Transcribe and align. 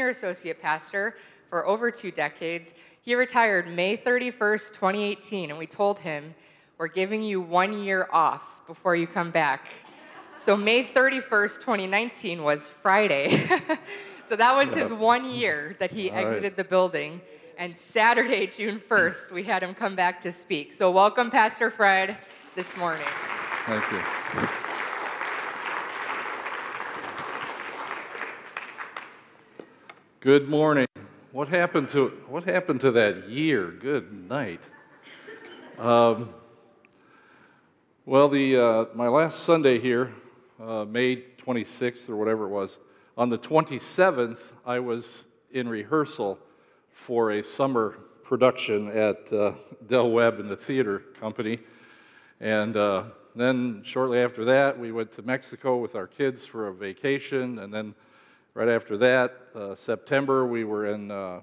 senior 0.00 0.12
associate 0.12 0.62
pastor 0.62 1.14
for 1.50 1.66
over 1.66 1.90
two 1.90 2.10
decades. 2.10 2.72
He 3.02 3.14
retired 3.14 3.68
May 3.68 3.98
31st, 3.98 4.72
2018, 4.72 5.50
and 5.50 5.58
we 5.58 5.66
told 5.66 5.98
him, 5.98 6.34
We're 6.78 6.88
giving 6.88 7.22
you 7.22 7.42
one 7.42 7.82
year 7.82 8.08
off 8.10 8.66
before 8.66 8.96
you 8.96 9.06
come 9.06 9.30
back. 9.30 9.66
So, 10.36 10.56
May 10.56 10.84
31st, 10.84 11.56
2019 11.56 12.42
was 12.42 12.66
Friday. 12.66 13.46
so, 14.24 14.36
that 14.36 14.56
was 14.56 14.72
his 14.72 14.90
one 14.90 15.28
year 15.30 15.76
that 15.80 15.90
he 15.90 16.08
All 16.08 16.16
right. 16.16 16.28
exited 16.28 16.56
the 16.56 16.64
building. 16.64 17.20
And 17.58 17.76
Saturday, 17.76 18.46
June 18.46 18.80
1st, 18.80 19.32
we 19.32 19.42
had 19.42 19.62
him 19.62 19.74
come 19.74 19.94
back 19.94 20.22
to 20.22 20.32
speak. 20.32 20.72
So, 20.72 20.90
welcome, 20.90 21.30
Pastor 21.30 21.70
Fred, 21.70 22.16
this 22.54 22.74
morning. 22.78 23.06
Thank 23.66 23.92
you. 23.92 24.69
Good 30.20 30.50
morning. 30.50 30.86
What 31.32 31.48
happened 31.48 31.88
to 31.92 32.08
what 32.28 32.44
happened 32.44 32.82
to 32.82 32.90
that 32.90 33.30
year? 33.30 33.70
Good 33.70 34.28
night. 34.28 34.60
Um, 35.78 36.34
well, 38.04 38.28
the 38.28 38.54
uh, 38.54 38.84
my 38.94 39.08
last 39.08 39.44
Sunday 39.44 39.80
here, 39.80 40.12
uh, 40.62 40.84
May 40.84 41.24
26th 41.46 42.10
or 42.10 42.16
whatever 42.18 42.44
it 42.44 42.50
was, 42.50 42.76
on 43.16 43.30
the 43.30 43.38
27th, 43.38 44.40
I 44.66 44.78
was 44.78 45.24
in 45.52 45.66
rehearsal 45.70 46.38
for 46.92 47.30
a 47.30 47.42
summer 47.42 47.96
production 48.22 48.88
at 48.88 49.32
uh, 49.32 49.52
Del 49.86 50.10
Webb 50.10 50.38
and 50.38 50.50
the 50.50 50.56
theater 50.56 50.98
company. 51.18 51.60
And 52.40 52.76
uh, 52.76 53.04
then 53.34 53.80
shortly 53.86 54.18
after 54.18 54.44
that, 54.44 54.78
we 54.78 54.92
went 54.92 55.12
to 55.14 55.22
Mexico 55.22 55.78
with 55.78 55.94
our 55.94 56.06
kids 56.06 56.44
for 56.44 56.68
a 56.68 56.74
vacation. 56.74 57.58
And 57.58 57.72
then 57.72 57.94
right 58.54 58.68
after 58.68 58.96
that, 58.98 59.36
uh, 59.54 59.74
September, 59.74 60.46
we 60.46 60.64
were 60.64 60.86
in 60.86 61.10
uh, 61.10 61.40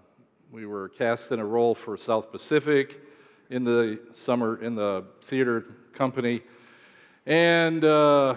we 0.52 0.66
were 0.66 0.90
cast 0.90 1.32
in 1.32 1.40
a 1.40 1.46
role 1.46 1.76
for 1.76 1.98
South 1.98 2.32
Pacific 2.32 3.02
in 3.50 3.64
the 3.64 4.00
summer 4.16 4.62
in 4.62 4.76
the 4.76 5.06
theater 5.22 5.66
company. 5.94 6.42
And 7.26 7.84
uh, 7.84 8.36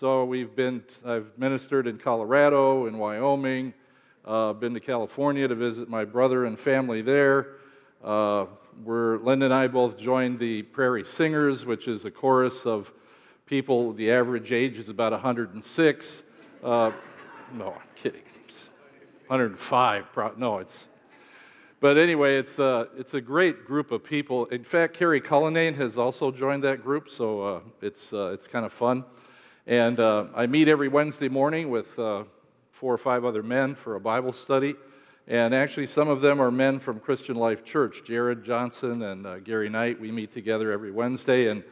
so 0.00 0.24
we've 0.24 0.54
been 0.54 0.84
I've 1.04 1.26
ministered 1.36 1.86
in 1.86 1.98
Colorado, 1.98 2.86
in 2.86 2.98
Wyoming, 2.98 3.74
uh, 4.24 4.52
been 4.52 4.74
to 4.74 4.80
California 4.80 5.48
to 5.48 5.54
visit 5.54 5.88
my 5.88 6.04
brother 6.04 6.44
and 6.44 6.58
family 6.58 7.02
there. 7.02 7.56
Uh, 8.02 8.46
we're, 8.84 9.16
Linda 9.18 9.46
and 9.46 9.54
I 9.54 9.68
both 9.68 9.96
joined 9.96 10.38
the 10.38 10.62
Prairie 10.62 11.04
Singers, 11.04 11.64
which 11.64 11.88
is 11.88 12.04
a 12.04 12.10
chorus 12.10 12.66
of 12.66 12.92
people. 13.46 13.94
The 13.94 14.10
average 14.10 14.52
age 14.52 14.76
is 14.76 14.90
about 14.90 15.12
106. 15.12 16.22
No, 17.52 17.68
I'm 17.68 17.88
kidding. 17.94 18.22
It's 18.44 18.70
105. 19.28 20.12
Pro- 20.12 20.34
no, 20.36 20.58
it's. 20.58 20.86
But 21.78 21.96
anyway, 21.96 22.38
it's, 22.38 22.58
uh, 22.58 22.86
it's 22.96 23.14
a 23.14 23.20
great 23.20 23.66
group 23.66 23.92
of 23.92 24.02
people. 24.02 24.46
In 24.46 24.64
fact, 24.64 24.94
Carrie 24.94 25.20
Cullinane 25.20 25.74
has 25.74 25.96
also 25.96 26.32
joined 26.32 26.64
that 26.64 26.82
group, 26.82 27.08
so 27.08 27.42
uh, 27.42 27.60
it's, 27.80 28.12
uh, 28.12 28.32
it's 28.32 28.48
kind 28.48 28.66
of 28.66 28.72
fun. 28.72 29.04
And 29.66 30.00
uh, 30.00 30.26
I 30.34 30.46
meet 30.46 30.68
every 30.68 30.88
Wednesday 30.88 31.28
morning 31.28 31.70
with 31.70 31.96
uh, 31.98 32.24
four 32.72 32.92
or 32.92 32.98
five 32.98 33.24
other 33.24 33.42
men 33.42 33.74
for 33.74 33.94
a 33.94 34.00
Bible 34.00 34.32
study. 34.32 34.74
And 35.28 35.54
actually, 35.54 35.86
some 35.86 36.08
of 36.08 36.20
them 36.20 36.40
are 36.40 36.50
men 36.50 36.80
from 36.80 36.98
Christian 36.98 37.36
Life 37.36 37.64
Church. 37.64 38.02
Jared 38.04 38.44
Johnson 38.44 39.02
and 39.02 39.26
uh, 39.26 39.38
Gary 39.38 39.68
Knight, 39.68 40.00
we 40.00 40.10
meet 40.10 40.32
together 40.32 40.72
every 40.72 40.90
Wednesday 40.90 41.48
and 41.48 41.62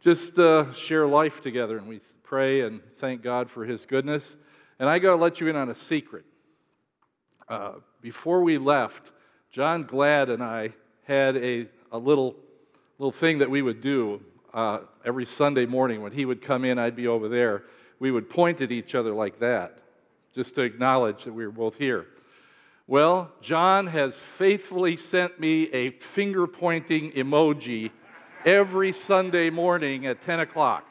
just 0.00 0.36
share 0.76 1.06
life 1.06 1.40
together. 1.40 1.76
And 1.76 1.86
we 1.86 2.00
pray 2.24 2.62
and 2.62 2.80
thank 2.96 3.22
God 3.22 3.50
for 3.50 3.64
His 3.64 3.86
goodness. 3.86 4.36
And 4.78 4.88
I 4.88 4.98
got 4.98 5.10
to 5.10 5.16
let 5.16 5.40
you 5.40 5.48
in 5.48 5.56
on 5.56 5.70
a 5.70 5.74
secret. 5.74 6.24
Uh, 7.48 7.74
before 8.00 8.42
we 8.42 8.58
left, 8.58 9.10
John 9.50 9.84
Glad 9.84 10.28
and 10.28 10.42
I 10.42 10.74
had 11.04 11.36
a, 11.36 11.66
a 11.90 11.98
little, 11.98 12.36
little 12.98 13.12
thing 13.12 13.38
that 13.38 13.50
we 13.50 13.60
would 13.60 13.80
do 13.80 14.20
uh, 14.54 14.80
every 15.04 15.24
Sunday 15.24 15.66
morning. 15.66 16.02
When 16.02 16.12
he 16.12 16.24
would 16.24 16.42
come 16.42 16.64
in, 16.64 16.78
I'd 16.78 16.94
be 16.94 17.08
over 17.08 17.28
there. 17.28 17.64
We 17.98 18.12
would 18.12 18.30
point 18.30 18.60
at 18.60 18.70
each 18.70 18.94
other 18.94 19.12
like 19.12 19.40
that, 19.40 19.78
just 20.34 20.54
to 20.54 20.62
acknowledge 20.62 21.24
that 21.24 21.32
we 21.32 21.44
were 21.44 21.52
both 21.52 21.76
here. 21.76 22.06
Well, 22.86 23.32
John 23.42 23.88
has 23.88 24.14
faithfully 24.14 24.96
sent 24.96 25.40
me 25.40 25.64
a 25.72 25.90
finger 25.90 26.46
pointing 26.46 27.10
emoji 27.12 27.90
every 28.46 28.92
Sunday 28.92 29.50
morning 29.50 30.06
at 30.06 30.22
10 30.22 30.40
o'clock. 30.40 30.87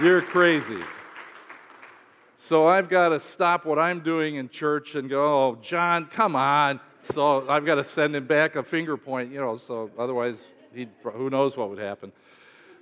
You're 0.00 0.22
crazy. 0.22 0.80
So 2.48 2.68
I've 2.68 2.88
got 2.88 3.08
to 3.08 3.18
stop 3.18 3.64
what 3.64 3.80
I'm 3.80 3.98
doing 3.98 4.36
in 4.36 4.48
church 4.48 4.94
and 4.94 5.10
go, 5.10 5.24
oh, 5.24 5.58
John, 5.60 6.06
come 6.06 6.36
on. 6.36 6.78
So 7.12 7.50
I've 7.50 7.66
got 7.66 7.74
to 7.76 7.84
send 7.84 8.14
him 8.14 8.24
back 8.24 8.54
a 8.54 8.62
finger 8.62 8.96
point, 8.96 9.32
you 9.32 9.40
know, 9.40 9.56
so 9.56 9.90
otherwise, 9.98 10.36
he'd, 10.72 10.90
who 11.02 11.30
knows 11.30 11.56
what 11.56 11.68
would 11.68 11.80
happen. 11.80 12.12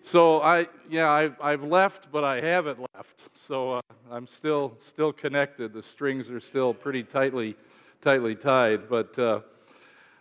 So 0.02 0.42
I, 0.42 0.66
yeah, 0.90 1.08
I, 1.08 1.30
I've 1.40 1.64
left, 1.64 2.12
but 2.12 2.22
I 2.22 2.42
haven't 2.42 2.80
left. 2.94 3.22
So 3.48 3.72
uh, 3.72 3.80
I'm 4.10 4.26
still, 4.26 4.76
still 4.86 5.14
connected. 5.14 5.72
The 5.72 5.82
strings 5.82 6.28
are 6.28 6.40
still 6.40 6.74
pretty 6.74 7.02
tightly, 7.02 7.56
tightly 8.02 8.34
tied. 8.34 8.90
But 8.90 9.18
uh, 9.18 9.40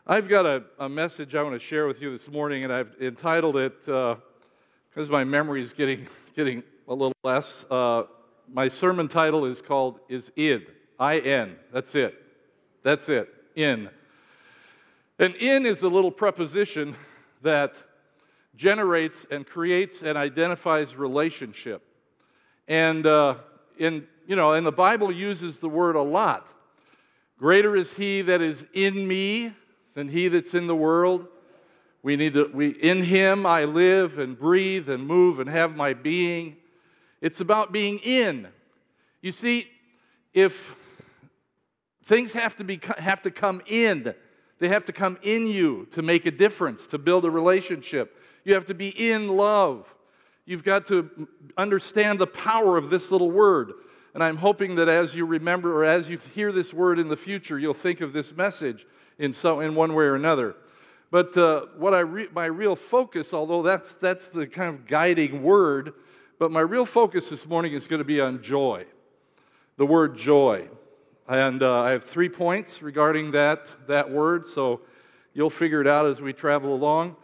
I've 0.08 0.30
got 0.30 0.46
a, 0.46 0.64
a 0.80 0.88
message 0.88 1.36
I 1.36 1.44
want 1.44 1.60
to 1.60 1.66
share 1.66 1.88
with 1.88 2.02
you 2.02 2.10
this 2.10 2.30
morning, 2.30 2.64
and 2.64 2.72
I've 2.72 2.96
entitled 3.02 3.58
it 3.58 3.86
because 3.86 5.10
my 5.10 5.26
memory 5.26 5.62
is 5.62 5.74
getting, 5.74 6.08
getting 6.38 6.64
a 6.88 6.94
little 6.94 7.14
less. 7.24 7.66
Uh, 7.70 8.04
my 8.52 8.68
sermon 8.68 9.08
title 9.08 9.46
is 9.46 9.62
called 9.62 10.00
"Is 10.10 10.32
In." 10.36 10.66
I 11.00 11.20
N. 11.20 11.58
That's 11.74 11.96
it. 11.96 12.16
That's 12.84 13.10
it. 13.10 13.30
In. 13.56 13.90
An 15.20 15.34
in 15.36 15.66
is 15.66 15.82
a 15.82 15.88
little 15.88 16.12
preposition 16.12 16.96
that 17.42 17.76
generates 18.56 19.26
and 19.32 19.46
creates 19.46 20.02
and 20.02 20.18
identifies 20.18 20.96
relationship. 20.96 21.82
And 22.68 23.06
uh, 23.06 23.36
in 23.78 24.08
you 24.28 24.36
know, 24.36 24.54
and 24.54 24.66
the 24.66 24.72
Bible 24.72 25.12
uses 25.12 25.60
the 25.60 25.70
word 25.70 25.96
a 25.96 26.02
lot. 26.02 26.50
Greater 27.38 27.76
is 27.76 27.96
He 27.96 28.22
that 28.24 28.42
is 28.42 28.66
in 28.74 29.08
me 29.08 29.54
than 29.94 30.10
he 30.10 30.28
that's 30.28 30.54
in 30.54 30.68
the 30.68 30.76
world. 30.76 31.28
We 32.04 32.16
need 32.16 32.34
to. 32.34 32.50
We 32.54 32.70
in 32.70 33.04
Him 33.04 33.46
I 33.46 33.66
live 33.66 34.20
and 34.20 34.38
breathe 34.38 34.90
and 34.90 35.08
move 35.08 35.40
and 35.40 35.50
have 35.50 35.76
my 35.76 35.94
being. 35.94 36.58
It's 37.22 37.40
about 37.40 37.72
being 37.72 38.00
in. 38.00 38.48
You 39.22 39.32
see, 39.32 39.68
if 40.34 40.76
things 42.04 42.34
have 42.34 42.56
to 42.58 42.64
be 42.64 42.80
have 42.98 43.22
to 43.24 43.32
come 43.32 43.62
in, 43.66 44.14
they 44.60 44.68
have 44.68 44.86
to 44.86 44.94
come 44.94 45.18
in 45.22 45.48
you 45.48 45.88
to 45.92 46.02
make 46.02 46.26
a 46.26 46.32
difference, 46.32 46.88
to 46.88 46.98
build 46.98 47.26
a 47.26 47.32
relationship. 47.32 48.22
You 48.44 48.54
have 48.54 48.68
to 48.68 48.74
be 48.74 48.90
in 48.90 49.30
love. 49.36 49.94
You've 50.46 50.64
got 50.64 50.86
to 50.88 51.28
understand 51.58 52.20
the 52.20 52.28
power 52.28 52.78
of 52.78 52.90
this 52.90 53.12
little 53.12 53.32
word. 53.32 53.74
And 54.14 54.24
I'm 54.24 54.38
hoping 54.38 54.76
that 54.76 54.88
as 54.88 55.16
you 55.16 55.26
remember 55.26 55.82
or 55.82 55.84
as 55.84 56.08
you 56.08 56.18
hear 56.18 56.52
this 56.52 56.74
word 56.74 57.00
in 57.00 57.10
the 57.10 57.18
future, 57.18 57.60
you'll 57.60 57.74
think 57.74 58.00
of 58.00 58.14
this 58.14 58.34
message 58.34 58.86
in, 59.18 59.34
some, 59.34 59.62
in 59.62 59.76
one 59.76 59.94
way 59.94 60.06
or 60.06 60.16
another. 60.16 60.56
But 61.12 61.36
uh, 61.36 61.66
what 61.78 61.94
I 61.94 62.00
re- 62.00 62.30
my 62.34 62.46
real 62.46 62.76
focus, 62.76 63.34
although 63.34 63.62
that's, 63.62 63.94
that's 63.94 64.30
the 64.30 64.48
kind 64.48 64.74
of 64.74 64.88
guiding 64.88 65.44
word, 65.44 65.94
but 66.38 66.52
my 66.52 66.60
real 66.60 66.86
focus 66.86 67.30
this 67.30 67.46
morning 67.46 67.74
is 67.74 67.88
going 67.88 68.00
to 68.00 68.06
be 68.06 68.20
on 68.20 68.42
joy, 68.42 68.86
the 69.78 69.86
word 69.86 70.18
joy. 70.18 70.68
And 71.28 71.64
uh, 71.64 71.82
I 71.82 71.92
have 71.92 72.04
three 72.04 72.30
points 72.30 72.82
regarding 72.82 73.32
that, 73.32 73.88
that 73.88 74.12
word, 74.12 74.46
so 74.46 74.82
you'll 75.34 75.50
figure 75.50 75.82
it 75.82 75.88
out 75.88 76.06
as 76.06 76.22
we 76.22 76.34
travel 76.34 76.74
along. 76.74 77.16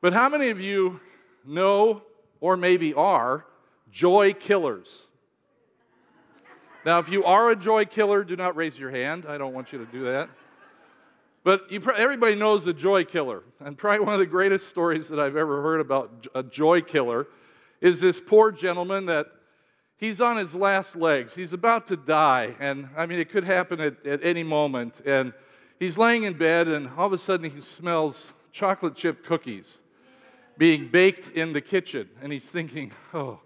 But 0.00 0.12
how 0.12 0.28
many 0.28 0.48
of 0.48 0.60
you 0.60 1.00
know, 1.44 2.02
or 2.40 2.56
maybe 2.56 2.94
are, 2.94 3.44
joy 3.90 4.32
killers? 4.32 5.02
Now, 6.86 6.98
if 7.00 7.10
you 7.10 7.24
are 7.24 7.50
a 7.50 7.56
joy 7.56 7.84
killer, 7.84 8.24
do 8.24 8.36
not 8.36 8.56
raise 8.56 8.78
your 8.78 8.90
hand. 8.90 9.26
I 9.28 9.36
don't 9.36 9.52
want 9.52 9.72
you 9.72 9.78
to 9.78 9.86
do 9.86 10.04
that. 10.04 10.30
But 11.42 11.70
you, 11.70 11.82
everybody 11.90 12.34
knows 12.34 12.64
the 12.64 12.72
joy 12.72 13.04
killer. 13.04 13.42
And 13.58 13.76
probably 13.76 14.00
one 14.00 14.14
of 14.14 14.20
the 14.20 14.26
greatest 14.26 14.68
stories 14.68 15.08
that 15.08 15.18
I've 15.18 15.36
ever 15.36 15.60
heard 15.60 15.80
about 15.80 16.28
a 16.34 16.42
joy 16.42 16.80
killer 16.80 17.26
is 17.80 18.00
this 18.00 18.20
poor 18.20 18.50
gentleman 18.52 19.06
that 19.06 19.26
he's 19.96 20.20
on 20.20 20.36
his 20.36 20.54
last 20.54 20.96
legs. 20.96 21.34
He's 21.34 21.52
about 21.52 21.86
to 21.88 21.96
die. 21.96 22.56
And 22.58 22.88
I 22.96 23.06
mean, 23.06 23.18
it 23.18 23.30
could 23.30 23.44
happen 23.44 23.80
at, 23.80 24.04
at 24.06 24.24
any 24.24 24.42
moment. 24.42 24.94
And 25.04 25.32
he's 25.78 25.96
laying 25.96 26.24
in 26.24 26.34
bed, 26.34 26.68
and 26.68 26.88
all 26.96 27.06
of 27.06 27.12
a 27.12 27.18
sudden 27.18 27.50
he 27.50 27.60
smells 27.60 28.32
chocolate 28.52 28.96
chip 28.96 29.24
cookies 29.24 29.78
being 30.58 30.88
baked 30.88 31.34
in 31.34 31.52
the 31.52 31.60
kitchen. 31.60 32.08
And 32.22 32.32
he's 32.32 32.44
thinking, 32.44 32.92
oh, 33.14 33.40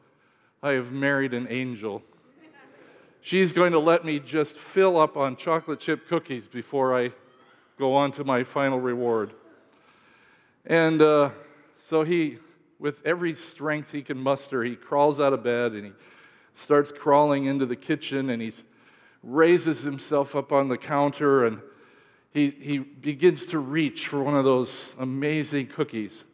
I 0.62 0.72
have 0.72 0.90
married 0.90 1.34
an 1.34 1.46
angel. 1.50 2.02
She's 3.20 3.52
going 3.52 3.72
to 3.72 3.78
let 3.78 4.04
me 4.04 4.18
just 4.18 4.54
fill 4.54 4.96
up 4.98 5.16
on 5.16 5.36
chocolate 5.36 5.80
chip 5.80 6.08
cookies 6.08 6.48
before 6.48 6.98
I 6.98 7.12
go 7.78 7.94
on 7.94 8.12
to 8.12 8.24
my 8.24 8.44
final 8.44 8.80
reward. 8.80 9.32
And 10.66 11.00
uh, 11.00 11.30
so 11.88 12.02
he, 12.04 12.38
with 12.84 13.00
every 13.06 13.32
strength 13.32 13.92
he 13.92 14.02
can 14.02 14.18
muster, 14.18 14.62
he 14.62 14.76
crawls 14.76 15.18
out 15.18 15.32
of 15.32 15.42
bed 15.42 15.72
and 15.72 15.86
he 15.86 15.92
starts 16.54 16.92
crawling 16.92 17.46
into 17.46 17.64
the 17.64 17.74
kitchen 17.74 18.28
and 18.28 18.42
he 18.42 18.52
raises 19.22 19.80
himself 19.84 20.36
up 20.36 20.52
on 20.52 20.68
the 20.68 20.76
counter 20.76 21.46
and 21.46 21.62
he, 22.30 22.50
he 22.50 22.76
begins 22.76 23.46
to 23.46 23.58
reach 23.58 24.06
for 24.06 24.22
one 24.22 24.36
of 24.36 24.44
those 24.44 24.68
amazing 24.98 25.66
cookies. 25.66 26.24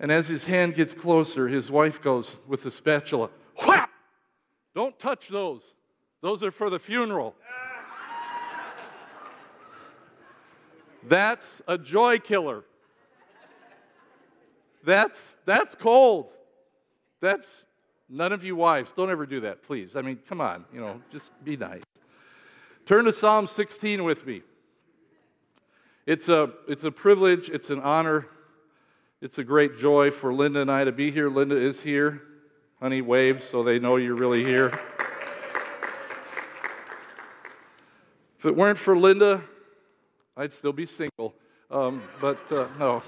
And 0.00 0.10
as 0.10 0.26
his 0.26 0.46
hand 0.46 0.74
gets 0.74 0.94
closer, 0.94 1.46
his 1.46 1.70
wife 1.70 2.02
goes 2.02 2.34
with 2.48 2.64
the 2.64 2.72
spatula, 2.72 3.30
whap! 3.64 3.90
Don't 4.74 4.98
touch 4.98 5.28
those. 5.28 5.62
Those 6.22 6.42
are 6.42 6.50
for 6.50 6.70
the 6.70 6.80
funeral. 6.80 7.36
That's 11.04 11.46
a 11.68 11.78
joy 11.78 12.18
killer. 12.18 12.64
That's, 14.88 15.18
that's 15.44 15.74
cold. 15.74 16.30
That's 17.20 17.46
none 18.08 18.32
of 18.32 18.42
you 18.42 18.56
wives, 18.56 18.90
don't 18.96 19.10
ever 19.10 19.26
do 19.26 19.40
that, 19.40 19.62
please. 19.62 19.94
I 19.96 20.00
mean, 20.00 20.18
come 20.26 20.40
on, 20.40 20.64
you 20.72 20.80
know, 20.80 21.02
just 21.12 21.30
be 21.44 21.58
nice. 21.58 21.82
Turn 22.86 23.04
to 23.04 23.12
Psalm 23.12 23.46
16 23.46 24.02
with 24.02 24.26
me. 24.26 24.40
It's 26.06 26.30
a, 26.30 26.52
it's 26.66 26.84
a 26.84 26.90
privilege, 26.90 27.50
it's 27.50 27.68
an 27.68 27.80
honor, 27.80 28.28
it's 29.20 29.36
a 29.36 29.44
great 29.44 29.76
joy 29.76 30.10
for 30.10 30.32
Linda 30.32 30.62
and 30.62 30.72
I 30.72 30.84
to 30.84 30.92
be 30.92 31.10
here. 31.10 31.28
Linda 31.28 31.58
is 31.58 31.82
here. 31.82 32.22
Honey, 32.80 33.02
wave 33.02 33.44
so 33.50 33.62
they 33.62 33.78
know 33.78 33.96
you're 33.96 34.14
really 34.14 34.42
here. 34.42 34.68
If 38.38 38.46
it 38.46 38.56
weren't 38.56 38.78
for 38.78 38.96
Linda, 38.96 39.42
I'd 40.34 40.54
still 40.54 40.72
be 40.72 40.86
single. 40.86 41.34
Um, 41.70 42.02
but 42.22 42.50
uh, 42.50 42.68
no, 42.78 43.02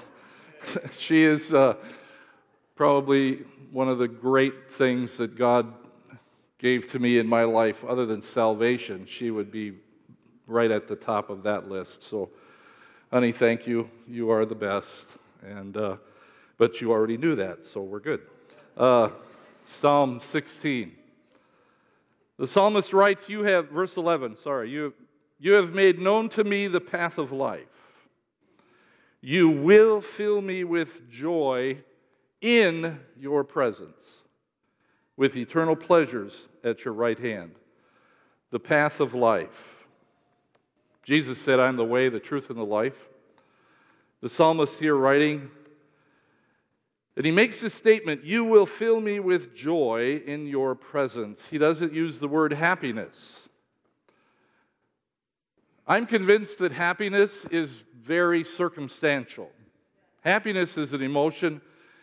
she 0.98 1.24
is 1.24 1.52
uh, 1.52 1.74
probably 2.76 3.44
one 3.70 3.88
of 3.88 3.98
the 3.98 4.08
great 4.08 4.70
things 4.70 5.16
that 5.16 5.36
God 5.36 5.72
gave 6.58 6.90
to 6.92 6.98
me 6.98 7.18
in 7.18 7.26
my 7.26 7.44
life, 7.44 7.84
other 7.84 8.04
than 8.04 8.20
salvation. 8.20 9.06
She 9.06 9.30
would 9.30 9.50
be 9.50 9.74
right 10.46 10.70
at 10.70 10.88
the 10.88 10.96
top 10.96 11.30
of 11.30 11.42
that 11.44 11.68
list. 11.68 12.02
So, 12.08 12.30
honey, 13.10 13.32
thank 13.32 13.66
you. 13.66 13.90
You 14.06 14.30
are 14.30 14.44
the 14.44 14.54
best. 14.54 15.06
And, 15.42 15.76
uh, 15.76 15.96
but 16.58 16.80
you 16.80 16.92
already 16.92 17.16
knew 17.16 17.34
that, 17.36 17.64
so 17.64 17.80
we're 17.80 18.00
good. 18.00 18.20
Uh, 18.76 19.08
Psalm 19.78 20.20
16. 20.20 20.92
The 22.38 22.46
psalmist 22.46 22.92
writes, 22.92 23.28
You 23.28 23.44
have, 23.44 23.68
verse 23.68 23.96
11, 23.96 24.36
sorry, 24.36 24.70
you, 24.70 24.92
you 25.38 25.52
have 25.52 25.74
made 25.74 25.98
known 25.98 26.28
to 26.30 26.44
me 26.44 26.66
the 26.66 26.80
path 26.80 27.18
of 27.18 27.32
life. 27.32 27.79
You 29.20 29.48
will 29.48 30.00
fill 30.00 30.40
me 30.40 30.64
with 30.64 31.10
joy 31.10 31.78
in 32.40 33.00
your 33.18 33.44
presence, 33.44 34.22
with 35.16 35.36
eternal 35.36 35.76
pleasures 35.76 36.48
at 36.64 36.84
your 36.84 36.94
right 36.94 37.18
hand. 37.18 37.52
The 38.50 38.60
path 38.60 39.00
of 39.00 39.14
life. 39.14 39.86
Jesus 41.02 41.40
said, 41.40 41.60
I'm 41.60 41.76
the 41.76 41.84
way, 41.84 42.08
the 42.08 42.20
truth, 42.20 42.50
and 42.50 42.58
the 42.58 42.64
life. 42.64 43.08
The 44.20 44.28
psalmist 44.28 44.78
here 44.78 44.96
writing, 44.96 45.50
and 47.16 47.26
he 47.26 47.32
makes 47.32 47.60
this 47.60 47.74
statement, 47.74 48.24
You 48.24 48.44
will 48.44 48.64
fill 48.64 49.00
me 49.00 49.20
with 49.20 49.54
joy 49.54 50.22
in 50.26 50.46
your 50.46 50.74
presence. 50.74 51.48
He 51.50 51.58
doesn't 51.58 51.92
use 51.92 52.18
the 52.18 52.28
word 52.28 52.52
happiness. 52.52 53.39
I'm 55.86 56.06
convinced 56.06 56.58
that 56.58 56.72
happiness 56.72 57.46
is 57.50 57.84
very 58.02 58.44
circumstantial. 58.44 59.50
Happiness 60.22 60.76
is 60.76 60.92
an 60.92 61.02
emotion, 61.02 61.60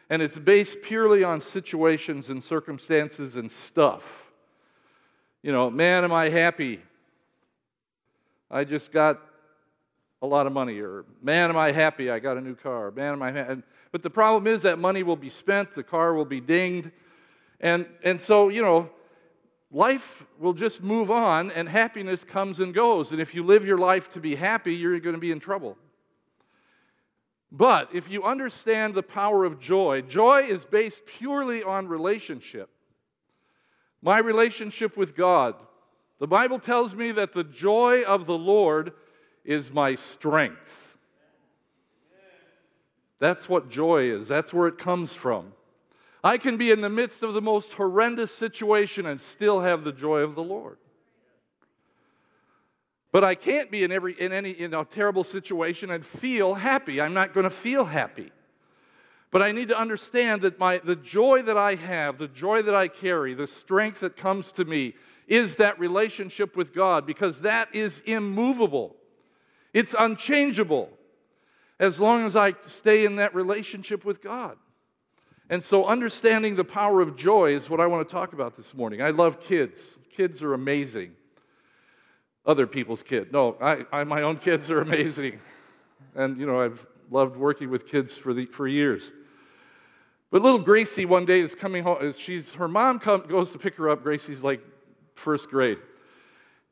and 0.10 0.22
it's 0.22 0.40
based 0.40 0.82
purely 0.82 1.24
on 1.24 1.42
situations 1.42 2.30
and 2.30 2.44
circumstances 2.44 3.36
and 3.36 3.52
stuff. 3.52 4.32
You 5.42 5.52
know, 5.52 5.70
man, 5.70 6.04
am 6.04 6.12
I 6.12 6.30
happy? 6.30 6.82
I 8.50 8.64
just 8.64 8.92
got 8.92 9.22
a 10.22 10.28
lot 10.28 10.48
of 10.48 10.54
money, 10.54 10.80
or 10.80 11.06
man, 11.22 11.50
am 11.50 11.58
I 11.58 11.72
happy? 11.72 12.10
I 12.10 12.20
got 12.20 12.38
a 12.38 12.42
new 12.42 12.56
car. 12.56 12.92
Man, 12.92 13.14
am 13.14 13.22
I 13.22 13.32
happy? 13.32 13.62
But 13.92 14.04
the 14.04 14.10
problem 14.10 14.48
is 14.48 14.64
that 14.64 14.80
money 14.80 15.04
will 15.04 15.16
be 15.16 15.30
spent, 15.30 15.74
the 15.74 15.84
car 15.84 16.14
will 16.14 16.26
be 16.26 16.42
dinged, 16.42 16.92
and 17.60 17.86
and 18.04 18.20
so 18.20 18.50
you 18.50 18.62
know, 18.62 18.90
life 19.72 20.24
will 20.40 20.54
just 20.54 20.81
move 20.81 21.12
on 21.12 21.52
and 21.52 21.68
happiness 21.68 22.24
comes 22.24 22.60
and 22.60 22.74
goes. 22.74 23.12
And 23.12 23.19
if 23.19 23.36
you 23.36 23.44
live 23.44 23.66
your 23.66 23.78
life 23.78 24.12
to 24.14 24.19
be 24.19 24.36
happy, 24.36 24.75
you're 24.75 25.00
going 25.00 25.16
to 25.16 25.22
be 25.22 25.31
in 25.31 25.40
trouble. 25.40 25.78
But 27.52 27.90
if 27.94 28.10
you 28.10 28.24
understand 28.24 28.94
the 28.94 29.04
power 29.04 29.46
of 29.46 29.60
joy, 29.60 30.02
joy 30.02 30.42
is 30.42 30.66
based 30.66 31.06
purely 31.06 31.64
on 31.64 31.88
relationship. 31.88 32.69
My 34.02 34.19
relationship 34.19 34.98
with 34.98 35.16
God. 35.16 35.56
The 36.19 36.28
Bible 36.28 36.60
tells 36.60 36.96
me 36.96 37.12
that 37.12 37.34
the 37.34 37.44
joy 37.44 38.04
of 38.04 38.25
the 38.25 38.38
Lord 38.38 38.94
is 39.46 39.72
my 39.72 39.96
strength. 39.96 40.98
That's 43.19 43.50
what 43.50 43.69
joy 43.69 44.12
is, 44.12 44.28
that's 44.28 44.54
where 44.54 44.68
it 44.68 44.78
comes 44.78 45.14
from. 45.14 45.54
I 46.24 46.38
can 46.38 46.58
be 46.58 46.72
in 46.72 46.81
the 46.81 46.90
midst 46.90 47.24
of 47.24 47.34
the 47.34 47.42
most 47.42 47.74
horrendous 47.74 48.34
situation 48.34 49.06
and 49.06 49.22
still 49.22 49.62
have 49.62 49.84
the 49.84 49.92
joy 49.92 50.19
of 50.19 50.36
the 50.36 50.44
Lord. 50.44 50.78
But 53.12 53.24
I 53.24 53.36
can't 53.36 53.72
be 53.72 53.84
in 53.84 53.92
every 53.92 54.14
in 54.19 54.31
any 54.34 54.52
in 54.52 54.74
a 54.74 54.84
terrible 54.84 55.24
situation 55.24 55.92
and 55.92 56.06
feel 56.06 56.56
happy. 56.56 57.00
I'm 57.00 57.14
not 57.14 57.34
going 57.34 57.46
to 57.46 57.50
feel 57.50 57.86
happy. 57.86 58.31
But 59.31 59.42
I 59.42 59.52
need 59.52 59.69
to 59.69 59.78
understand 59.78 60.42
that 60.42 60.60
my 60.60 60.80
the 60.80 60.96
joy 60.96 61.42
that 61.44 61.58
I 61.58 61.75
have, 61.75 62.18
the 62.18 62.28
joy 62.28 62.62
that 62.62 62.75
I 62.75 62.88
carry, 62.88 63.34
the 63.34 63.48
strength 63.48 64.02
that 64.02 64.18
comes 64.18 64.52
to 64.54 64.66
me 64.66 64.96
is 65.28 65.58
that 65.58 65.80
relationship 65.80 66.56
with 66.56 66.74
God 66.74 67.06
because 67.06 67.42
that 67.42 67.74
is 67.74 68.02
immovable. 68.06 68.96
It's 69.74 69.94
unchangeable 69.98 70.90
as 71.80 72.00
long 72.00 72.25
as 72.25 72.36
I 72.36 72.54
stay 72.68 73.06
in 73.06 73.18
that 73.18 73.36
relationship 73.36 74.06
with 74.06 74.22
God. 74.22 74.58
And 75.50 75.64
so, 75.64 75.86
understanding 75.86 76.56
the 76.56 76.64
power 76.64 77.02
of 77.02 77.16
joy 77.16 77.54
is 77.54 77.70
what 77.70 77.80
I 77.80 77.88
want 77.88 78.08
to 78.08 78.12
talk 78.12 78.34
about 78.34 78.58
this 78.58 78.74
morning. 78.74 79.02
I 79.02 79.12
love 79.12 79.40
kids, 79.40 79.96
kids 80.10 80.44
are 80.44 80.54
amazing. 80.54 81.14
Other 82.46 82.66
people's 82.66 83.04
kids. 83.04 83.32
No, 83.32 83.58
I, 83.62 83.86
I, 83.92 84.04
my 84.06 84.22
own 84.22 84.38
kids 84.38 84.70
are 84.72 84.82
amazing. 84.82 85.40
And, 86.16 86.40
you 86.40 86.46
know, 86.46 86.62
I've 86.62 86.86
loved 87.10 87.36
working 87.36 87.70
with 87.70 87.88
kids 87.88 88.14
for, 88.14 88.34
the, 88.34 88.46
for 88.46 88.68
years. 88.68 89.12
But 90.32 90.42
little 90.42 90.60
Gracie 90.60 91.06
one 91.06 91.26
day 91.26 91.42
is 91.42 91.56
coming 91.56 91.84
home. 91.84 91.98
Uh, 92.02 92.12
she's, 92.18 92.54
her 92.54 92.68
mom 92.68 93.00
come, 93.00 93.26
goes 93.28 93.52
to 93.52 93.58
pick 93.58 93.76
her 93.76 93.90
up. 93.90 94.04
Gracie's 94.04 94.44
like 94.44 94.62
first 95.16 95.50
grade. 95.50 95.78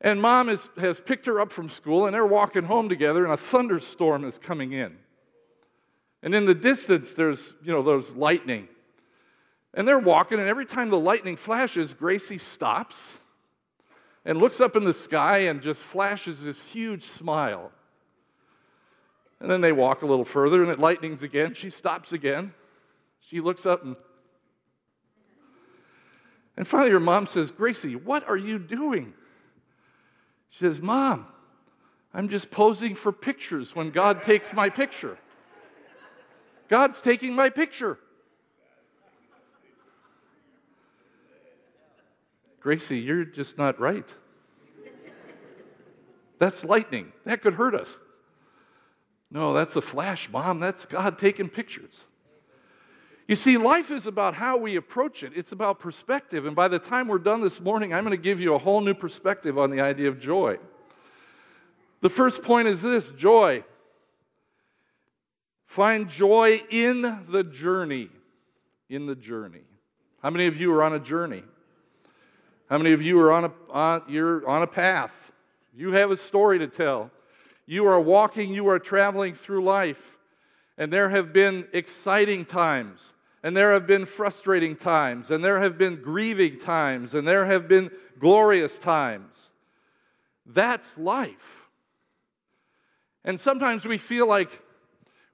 And 0.00 0.20
mom 0.20 0.48
is, 0.48 0.68
has 0.78 1.00
picked 1.00 1.24
her 1.26 1.40
up 1.40 1.50
from 1.50 1.70
school, 1.70 2.04
and 2.04 2.14
they're 2.14 2.26
walking 2.26 2.64
home 2.64 2.88
together, 2.88 3.24
and 3.24 3.32
a 3.32 3.36
thunderstorm 3.36 4.24
is 4.24 4.38
coming 4.38 4.72
in. 4.72 4.96
And 6.22 6.34
in 6.34 6.44
the 6.44 6.54
distance, 6.54 7.12
there's, 7.12 7.54
you 7.62 7.72
know, 7.72 7.82
there's 7.82 8.14
lightning. 8.14 8.68
And 9.76 9.86
they're 9.86 9.98
walking, 9.98 10.40
and 10.40 10.48
every 10.48 10.66
time 10.66 10.90
the 10.90 10.98
lightning 10.98 11.36
flashes, 11.36 11.94
Gracie 11.94 12.38
stops 12.38 12.96
and 14.24 14.38
looks 14.38 14.60
up 14.60 14.74
in 14.74 14.84
the 14.84 14.92
sky 14.92 15.38
and 15.38 15.62
just 15.62 15.80
flashes 15.80 16.42
this 16.42 16.60
huge 16.64 17.04
smile. 17.04 17.70
And 19.38 19.48
then 19.48 19.60
they 19.60 19.70
walk 19.70 20.02
a 20.02 20.06
little 20.06 20.24
further, 20.24 20.62
and 20.62 20.72
it 20.72 20.80
lightnings 20.80 21.22
again. 21.22 21.54
She 21.54 21.70
stops 21.70 22.12
again. 22.12 22.54
She 23.20 23.40
looks 23.40 23.64
up 23.64 23.84
and 23.84 23.94
and 26.56 26.66
finally, 26.66 26.90
her 26.90 27.00
mom 27.00 27.26
says, 27.26 27.50
Gracie, 27.50 27.96
what 27.96 28.26
are 28.28 28.36
you 28.36 28.58
doing? 28.58 29.12
She 30.50 30.60
says, 30.60 30.80
Mom, 30.80 31.26
I'm 32.14 32.28
just 32.28 32.50
posing 32.50 32.94
for 32.94 33.12
pictures 33.12 33.76
when 33.76 33.90
God 33.90 34.22
takes 34.22 34.52
my 34.54 34.70
picture. 34.70 35.18
God's 36.68 37.00
taking 37.00 37.34
my 37.34 37.50
picture. 37.50 37.98
Gracie, 42.66 42.98
you're 42.98 43.24
just 43.24 43.56
not 43.56 43.78
right. 43.78 44.12
That's 46.40 46.64
lightning. 46.64 47.12
That 47.24 47.40
could 47.40 47.54
hurt 47.54 47.76
us. 47.76 48.00
No, 49.30 49.54
that's 49.54 49.76
a 49.76 49.80
flash, 49.80 50.26
bomb. 50.26 50.58
That's 50.58 50.84
God 50.84 51.16
taking 51.16 51.48
pictures. 51.48 51.94
You 53.28 53.36
see, 53.36 53.56
life 53.56 53.92
is 53.92 54.04
about 54.04 54.34
how 54.34 54.56
we 54.56 54.74
approach 54.74 55.22
it, 55.22 55.30
it's 55.36 55.52
about 55.52 55.78
perspective. 55.78 56.44
And 56.44 56.56
by 56.56 56.66
the 56.66 56.80
time 56.80 57.06
we're 57.06 57.18
done 57.18 57.40
this 57.40 57.60
morning, 57.60 57.94
I'm 57.94 58.02
going 58.02 58.10
to 58.10 58.20
give 58.20 58.40
you 58.40 58.54
a 58.54 58.58
whole 58.58 58.80
new 58.80 58.94
perspective 58.94 59.56
on 59.56 59.70
the 59.70 59.80
idea 59.80 60.08
of 60.08 60.18
joy. 60.18 60.58
The 62.00 62.10
first 62.10 62.42
point 62.42 62.66
is 62.66 62.82
this 62.82 63.08
joy. 63.10 63.62
Find 65.66 66.08
joy 66.08 66.62
in 66.68 67.26
the 67.28 67.44
journey. 67.44 68.10
In 68.88 69.06
the 69.06 69.14
journey. 69.14 69.62
How 70.20 70.30
many 70.30 70.48
of 70.48 70.60
you 70.60 70.74
are 70.74 70.82
on 70.82 70.94
a 70.94 70.98
journey? 70.98 71.44
How 72.68 72.78
many 72.78 72.92
of 72.92 73.02
you 73.02 73.18
are 73.20 73.32
on 73.32 73.44
a, 73.44 73.52
on, 73.70 74.02
you're 74.08 74.46
on 74.48 74.62
a 74.62 74.66
path? 74.66 75.32
You 75.74 75.92
have 75.92 76.10
a 76.10 76.16
story 76.16 76.58
to 76.58 76.66
tell. 76.66 77.10
You 77.66 77.86
are 77.86 78.00
walking, 78.00 78.52
you 78.54 78.68
are 78.68 78.78
traveling 78.78 79.34
through 79.34 79.64
life, 79.64 80.18
and 80.78 80.92
there 80.92 81.10
have 81.10 81.32
been 81.32 81.66
exciting 81.72 82.44
times 82.44 83.00
and 83.46 83.56
there 83.56 83.74
have 83.74 83.86
been 83.86 84.06
frustrating 84.06 84.74
times, 84.74 85.30
and 85.30 85.44
there 85.44 85.60
have 85.60 85.78
been 85.78 86.02
grieving 86.02 86.58
times, 86.58 87.14
and 87.14 87.24
there 87.24 87.46
have 87.46 87.68
been 87.68 87.92
glorious 88.18 88.76
times. 88.76 89.32
That's 90.44 90.98
life. 90.98 91.68
And 93.24 93.38
sometimes 93.38 93.84
we 93.84 93.98
feel 93.98 94.26
like 94.26 94.50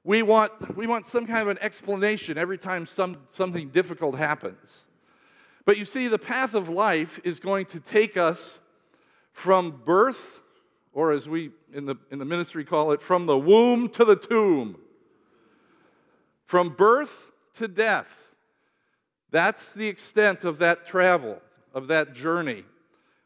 we 0.04 0.22
want, 0.22 0.76
we 0.76 0.86
want 0.86 1.06
some 1.06 1.26
kind 1.26 1.40
of 1.40 1.48
an 1.48 1.58
explanation 1.62 2.36
every 2.36 2.58
time 2.58 2.86
some, 2.86 3.16
something 3.30 3.70
difficult 3.70 4.18
happens. 4.18 4.84
But 5.64 5.78
you 5.78 5.84
see, 5.84 6.08
the 6.08 6.18
path 6.18 6.54
of 6.54 6.68
life 6.68 7.20
is 7.24 7.38
going 7.40 7.66
to 7.66 7.80
take 7.80 8.16
us 8.16 8.58
from 9.32 9.82
birth, 9.84 10.40
or 10.92 11.12
as 11.12 11.28
we 11.28 11.50
in 11.72 11.86
the, 11.86 11.96
in 12.10 12.18
the 12.18 12.24
ministry 12.24 12.64
call 12.64 12.92
it, 12.92 13.00
from 13.00 13.26
the 13.26 13.38
womb 13.38 13.88
to 13.90 14.04
the 14.04 14.16
tomb. 14.16 14.76
From 16.44 16.70
birth 16.70 17.32
to 17.54 17.68
death. 17.68 18.08
That's 19.30 19.72
the 19.72 19.88
extent 19.88 20.44
of 20.44 20.58
that 20.58 20.86
travel, 20.86 21.40
of 21.72 21.86
that 21.88 22.12
journey. 22.12 22.64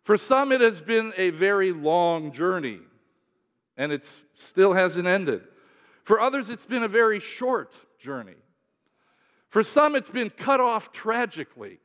For 0.05 0.16
some, 0.16 0.52
it 0.52 0.61
has 0.61 0.81
been 0.81 1.12
a 1.16 1.31
very 1.31 1.73
long 1.73 2.31
journey, 2.31 2.78
and 3.76 3.90
it 3.90 4.09
still 4.35 4.75
hasn't 4.75 5.09
ended. 5.09 5.43
For 6.05 6.21
others, 6.21 6.49
it's 6.49 6.64
been 6.64 6.85
a 6.85 6.88
very 6.88 7.19
short 7.19 7.75
journey. 7.99 8.37
For 9.49 9.64
some, 9.64 9.97
it's 9.97 10.11
been 10.11 10.31
cut 10.31 10.61
off 10.61 10.93
tragically. 10.93 11.81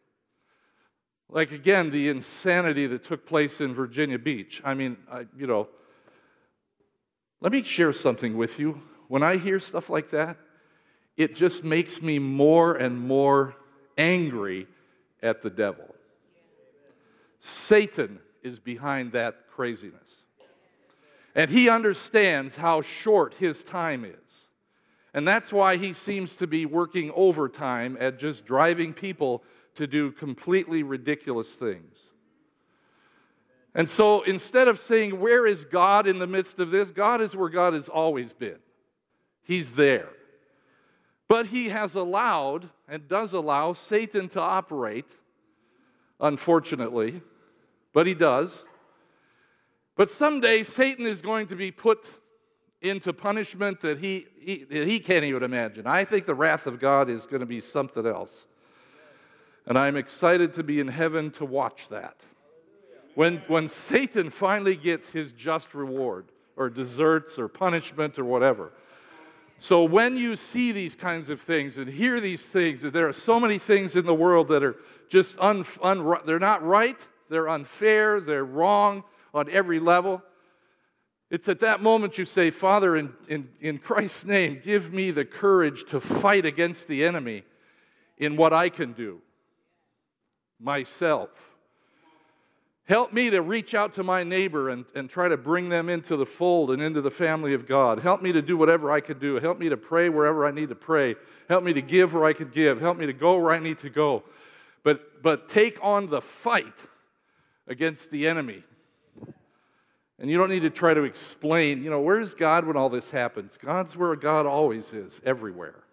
Like, 1.34 1.54
again, 1.54 1.92
the 1.92 2.10
insanity 2.10 2.88
that 2.88 3.06
took 3.06 3.26
place 3.26 3.62
in 3.62 3.74
Virginia 3.74 4.20
Beach. 4.20 4.62
I 4.66 4.74
mean, 4.74 4.98
I, 5.10 5.26
you 5.38 5.48
know, 5.48 5.70
let 7.40 7.54
me 7.54 7.64
share 7.64 7.94
something 7.94 8.36
with 8.36 8.60
you. 8.60 8.82
When 9.08 9.24
I 9.24 9.38
hear 9.38 9.60
stuff 9.62 9.90
like 9.90 10.10
that, 10.12 10.38
it 11.16 11.36
just 11.36 11.64
makes 11.64 12.02
me 12.02 12.20
more 12.20 12.76
and 12.76 13.00
more 13.00 13.56
angry 13.98 14.68
at 15.24 15.42
the 15.42 15.50
devil. 15.50 15.96
Satan 17.40 18.20
is 18.44 18.60
behind 18.60 19.14
that 19.14 19.48
craziness. 19.50 20.00
And 21.34 21.50
he 21.50 21.70
understands 21.70 22.58
how 22.58 22.82
short 22.82 23.36
his 23.36 23.64
time 23.64 24.04
is. 24.04 24.16
And 25.14 25.26
that's 25.26 25.54
why 25.54 25.78
he 25.78 25.94
seems 25.94 26.36
to 26.38 26.48
be 26.48 26.66
working 26.66 27.10
overtime 27.16 27.98
at 28.00 28.20
just 28.20 28.46
driving 28.46 28.94
people 28.94 29.44
to 29.76 29.88
do 29.88 30.12
completely 30.12 30.84
ridiculous 30.84 31.48
things. 31.50 31.98
And 33.74 33.88
so 33.88 34.22
instead 34.24 34.68
of 34.68 34.80
saying, 34.80 35.20
Where 35.20 35.46
is 35.46 35.64
God 35.66 36.08
in 36.08 36.20
the 36.20 36.28
midst 36.28 36.60
of 36.60 36.72
this? 36.72 36.92
God 36.92 37.22
is 37.22 37.36
where 37.36 37.50
God 37.50 37.74
has 37.74 37.88
always 37.88 38.34
been. 38.34 38.60
He's 39.44 39.74
there. 39.74 40.10
But 41.28 41.48
he 41.48 41.70
has 41.70 41.96
allowed 41.96 42.70
and 42.90 43.08
does 43.08 43.32
allow 43.32 43.72
Satan 43.72 44.28
to 44.30 44.42
operate, 44.42 45.10
unfortunately, 46.20 47.22
but 47.94 48.06
he 48.06 48.14
does. 48.14 48.66
But 49.96 50.10
someday 50.10 50.64
Satan 50.64 51.06
is 51.06 51.22
going 51.22 51.48
to 51.48 51.56
be 51.56 51.72
put 51.72 52.06
into 52.82 53.14
punishment 53.14 53.80
that 53.82 54.00
he, 54.00 54.26
he, 54.40 54.66
that 54.66 54.88
he 54.88 55.00
can't 55.00 55.24
even 55.24 55.44
imagine. 55.44 55.88
I 55.88 56.04
think 56.04 56.26
the 56.26 56.36
wrath 56.36 56.68
of 56.68 56.80
God 56.80 57.10
is 57.10 57.26
going 57.26 57.42
to 57.42 57.46
be 57.46 57.62
something 57.62 58.06
else. 58.06 58.48
And 59.66 59.78
I'm 59.78 59.96
excited 59.96 60.54
to 60.56 60.64
be 60.64 60.80
in 60.80 60.88
heaven 60.88 61.32
to 61.32 61.46
watch 61.46 61.88
that. 61.90 62.18
When, 63.16 63.38
when 63.48 63.68
Satan 63.68 64.30
finally 64.30 64.76
gets 64.76 65.12
his 65.12 65.32
just 65.32 65.74
reward, 65.74 66.32
or 66.56 66.70
deserts, 66.70 67.38
or 67.38 67.48
punishment, 67.48 68.18
or 68.18 68.26
whatever. 68.26 68.72
So 69.60 69.84
when 69.84 70.18
you 70.18 70.36
see 70.36 70.72
these 70.72 70.96
kinds 70.96 71.30
of 71.30 71.40
things 71.40 71.78
and 71.78 71.88
hear 71.88 72.20
these 72.20 72.42
things, 72.42 72.82
that 72.82 72.94
there 72.94 73.08
are 73.08 73.14
so 73.14 73.40
many 73.40 73.60
things 73.60 73.96
in 73.96 74.06
the 74.06 74.14
world 74.14 74.48
that 74.48 74.64
are 74.64 74.76
just 75.10 75.38
un, 75.40 75.66
un, 75.84 76.18
they're 76.26 76.40
not 76.40 76.64
right, 76.64 76.98
they're 77.30 77.50
unfair, 77.50 78.20
they're 78.20 78.46
wrong 78.46 79.04
on 79.34 79.50
every 79.50 79.80
level. 79.80 80.24
It's 81.30 81.48
at 81.48 81.60
that 81.60 81.82
moment 81.82 82.18
you 82.18 82.26
say, 82.26 82.50
Father, 82.50 82.96
in, 82.96 83.14
in, 83.28 83.50
in 83.60 83.78
Christ's 83.78 84.26
name, 84.26 84.60
give 84.64 84.92
me 84.92 85.12
the 85.12 85.26
courage 85.26 85.86
to 85.90 86.00
fight 86.00 86.46
against 86.46 86.88
the 86.88 87.06
enemy 87.06 87.44
in 88.18 88.36
what 88.36 88.54
I 88.54 88.70
can 88.70 88.94
do 88.94 89.22
myself. 90.62 91.30
Help 92.86 93.14
me 93.14 93.30
to 93.30 93.42
reach 93.42 93.74
out 93.74 93.94
to 93.94 94.04
my 94.04 94.24
neighbor 94.24 94.70
and, 94.70 94.86
and 94.96 95.10
try 95.10 95.28
to 95.28 95.38
bring 95.38 95.70
them 95.70 95.88
into 95.88 96.18
the 96.18 96.26
fold 96.26 96.72
and 96.72 96.82
into 96.82 97.00
the 97.00 97.12
family 97.12 97.54
of 97.54 97.68
God. 97.68 98.00
Help 98.00 98.22
me 98.22 98.32
to 98.34 98.42
do 98.42 98.58
whatever 98.58 98.92
I 98.92 99.00
can 99.00 99.18
do. 99.18 99.40
Help 99.40 99.60
me 99.60 99.70
to 99.70 99.78
pray 99.78 100.10
wherever 100.10 100.46
I 100.46 100.52
need 100.52 100.70
to 100.70 100.76
pray. 100.76 101.16
Help 101.48 101.64
me 101.64 101.74
to 101.74 101.82
give 101.82 102.14
where 102.14 102.26
I 102.26 102.34
can 102.34 102.50
give. 102.50 102.82
Help 102.82 102.98
me 102.98 103.06
to 103.06 103.14
go 103.14 103.38
where 103.38 103.52
I 103.52 103.60
need 103.60 103.80
to 103.80 103.90
go. 103.90 104.24
But, 104.84 105.22
but 105.22 105.48
take 105.48 105.78
on 105.82 106.08
the 106.08 106.22
fight 106.22 106.88
against 107.68 108.12
the 108.12 108.28
enemy. 108.28 108.64
And 110.20 110.30
you 110.30 110.38
don't 110.38 110.50
need 110.50 110.64
to 110.64 110.70
try 110.70 110.94
to 110.94 111.04
explain, 111.04 111.84
you 111.84 111.90
know, 111.90 112.02
where's 112.02 112.36
God 112.36 112.66
when 112.66 112.78
all 112.78 112.90
this 112.90 113.12
happens? 113.12 113.58
God's 113.58 113.96
where 113.96 114.16
God 114.16 114.46
always 114.46 114.94
is, 114.94 115.22
everywhere. 115.26 115.84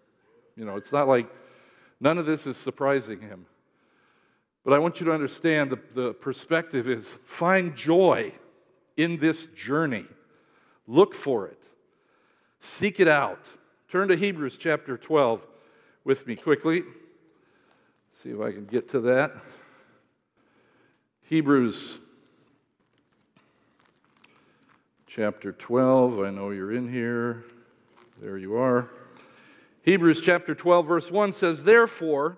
You 0.55 0.65
know, 0.65 0.75
it's 0.75 0.91
not 0.91 1.07
like 1.07 1.27
none 1.99 2.17
of 2.17 2.25
this 2.25 2.45
is 2.45 2.57
surprising 2.57 3.21
him. 3.21 3.45
But 4.63 4.73
I 4.73 4.79
want 4.79 4.99
you 4.99 5.05
to 5.05 5.13
understand 5.13 5.71
the, 5.71 5.79
the 5.93 6.13
perspective 6.13 6.87
is 6.87 7.15
find 7.25 7.75
joy 7.75 8.33
in 8.97 9.17
this 9.17 9.47
journey. 9.55 10.05
Look 10.87 11.15
for 11.15 11.47
it. 11.47 11.59
Seek 12.59 12.99
it 12.99 13.07
out. 13.07 13.45
Turn 13.89 14.07
to 14.09 14.15
Hebrews 14.15 14.57
chapter 14.57 14.97
12 14.97 15.41
with 16.03 16.27
me 16.27 16.35
quickly. 16.35 16.83
See 18.21 18.29
if 18.29 18.41
I 18.41 18.51
can 18.51 18.65
get 18.65 18.89
to 18.89 18.99
that. 19.01 19.31
Hebrews 21.23 21.99
chapter 25.07 25.51
12. 25.51 26.19
I 26.19 26.29
know 26.31 26.49
you're 26.49 26.73
in 26.73 26.91
here. 26.91 27.45
There 28.21 28.37
you 28.37 28.57
are. 28.57 28.89
Hebrews 29.83 30.21
chapter 30.21 30.53
12, 30.53 30.87
verse 30.87 31.11
1 31.11 31.33
says, 31.33 31.63
Therefore, 31.63 32.37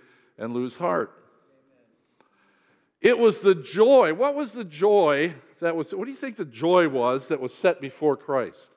and 0.37 0.53
lose 0.53 0.77
heart. 0.77 1.11
It 3.01 3.17
was 3.17 3.39
the 3.39 3.55
joy. 3.55 4.13
What 4.13 4.35
was 4.35 4.51
the 4.53 4.63
joy 4.63 5.33
that 5.59 5.75
was, 5.75 5.93
what 5.93 6.05
do 6.05 6.11
you 6.11 6.17
think 6.17 6.37
the 6.37 6.45
joy 6.45 6.87
was 6.87 7.27
that 7.29 7.41
was 7.41 7.53
set 7.53 7.81
before 7.81 8.15
Christ? 8.15 8.69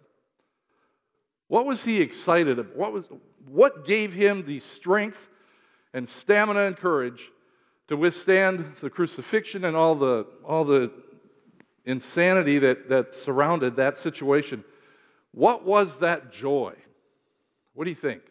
What 1.49 1.66
was 1.66 1.84
he 1.84 2.00
excited 2.00 2.58
about? 2.58 2.76
What, 2.76 2.92
was, 2.92 3.04
what 3.46 3.87
gave 3.87 4.14
him 4.14 4.46
the 4.46 4.61
strength 4.61 5.28
and 5.92 6.08
stamina 6.08 6.66
and 6.66 6.76
courage 6.76 7.30
to 7.88 7.96
withstand 7.96 8.76
the 8.80 8.90
crucifixion 8.90 9.64
and 9.64 9.76
all 9.76 9.94
the, 9.94 10.26
all 10.44 10.64
the 10.64 10.90
insanity 11.84 12.58
that, 12.58 12.88
that 12.88 13.14
surrounded 13.14 13.76
that 13.76 13.99
situation? 13.99 14.64
What 15.32 15.64
was 15.64 15.99
that 15.99 16.32
joy? 16.32 16.75
What 17.75 17.84
do 17.84 17.90
you 17.90 17.96
think? 17.96 18.23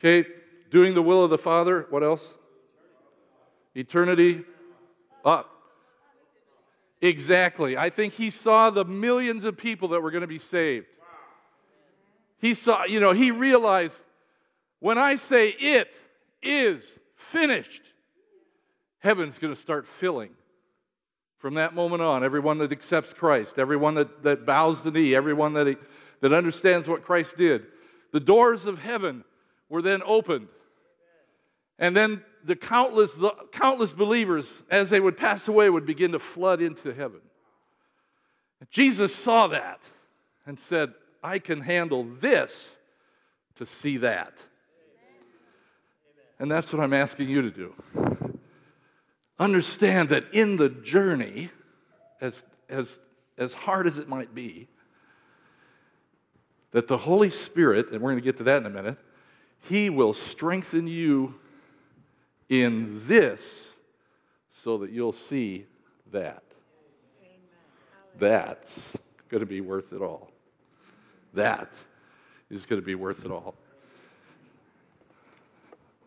Okay, 0.00 0.26
doing 0.70 0.94
the 0.94 1.02
will 1.02 1.22
of 1.22 1.28
the 1.28 1.38
Father. 1.38 1.86
What 1.90 2.02
else? 2.02 2.34
Eternity 3.74 4.44
up. 5.24 5.50
Exactly. 7.02 7.76
I 7.76 7.90
think 7.90 8.14
he 8.14 8.30
saw 8.30 8.70
the 8.70 8.84
millions 8.84 9.44
of 9.44 9.58
people 9.58 9.88
that 9.88 10.00
were 10.00 10.10
going 10.10 10.22
to 10.22 10.26
be 10.26 10.38
saved. 10.38 10.86
He 12.38 12.54
saw, 12.54 12.84
you 12.84 12.98
know, 12.98 13.12
he 13.12 13.30
realized 13.30 13.98
when 14.78 14.96
I 14.96 15.16
say 15.16 15.50
it 15.50 15.92
is 16.42 16.82
finished, 17.14 17.82
heaven's 19.00 19.38
going 19.38 19.54
to 19.54 19.60
start 19.60 19.86
filling. 19.86 20.30
From 21.36 21.54
that 21.54 21.74
moment 21.74 22.02
on, 22.02 22.24
everyone 22.24 22.58
that 22.58 22.72
accepts 22.72 23.12
Christ, 23.14 23.58
everyone 23.58 23.94
that, 23.94 24.22
that 24.22 24.46
bows 24.46 24.82
the 24.82 24.90
knee, 24.90 25.14
everyone 25.14 25.52
that, 25.54 25.78
that 26.20 26.32
understands 26.32 26.88
what 26.88 27.02
Christ 27.02 27.36
did, 27.36 27.66
the 28.12 28.20
doors 28.20 28.64
of 28.66 28.78
heaven 28.78 29.24
were 29.70 29.80
then 29.80 30.02
opened. 30.04 30.48
And 31.78 31.96
then 31.96 32.22
the 32.44 32.56
countless, 32.56 33.14
the 33.14 33.32
countless 33.52 33.92
believers, 33.92 34.50
as 34.70 34.90
they 34.90 35.00
would 35.00 35.16
pass 35.16 35.48
away, 35.48 35.70
would 35.70 35.86
begin 35.86 36.12
to 36.12 36.18
flood 36.18 36.60
into 36.60 36.92
heaven. 36.92 37.20
Jesus 38.70 39.14
saw 39.14 39.46
that 39.46 39.80
and 40.44 40.58
said, 40.58 40.92
I 41.22 41.38
can 41.38 41.62
handle 41.62 42.04
this 42.04 42.76
to 43.56 43.64
see 43.64 43.96
that. 43.98 44.34
And 46.38 46.50
that's 46.50 46.72
what 46.72 46.82
I'm 46.82 46.94
asking 46.94 47.28
you 47.28 47.42
to 47.42 47.50
do. 47.50 47.74
Understand 49.38 50.10
that 50.10 50.24
in 50.32 50.56
the 50.56 50.68
journey, 50.68 51.50
as, 52.20 52.42
as, 52.68 52.98
as 53.38 53.54
hard 53.54 53.86
as 53.86 53.98
it 53.98 54.08
might 54.08 54.34
be, 54.34 54.68
that 56.72 56.88
the 56.88 56.98
Holy 56.98 57.30
Spirit, 57.30 57.90
and 57.90 58.00
we're 58.00 58.10
going 58.10 58.22
to 58.22 58.24
get 58.24 58.36
to 58.38 58.44
that 58.44 58.58
in 58.58 58.66
a 58.66 58.70
minute, 58.70 58.98
He 59.68 59.90
will 59.90 60.12
strengthen 60.12 60.86
you 60.86 61.34
in 62.48 63.06
this 63.06 63.74
so 64.50 64.78
that 64.78 64.90
you'll 64.90 65.12
see 65.12 65.66
that. 66.12 66.42
That's 68.18 68.92
going 69.28 69.40
to 69.40 69.46
be 69.46 69.60
worth 69.60 69.92
it 69.92 70.02
all. 70.02 70.30
That 71.34 71.70
is 72.50 72.66
going 72.66 72.80
to 72.80 72.84
be 72.84 72.94
worth 72.94 73.24
it 73.24 73.30
all. 73.30 73.54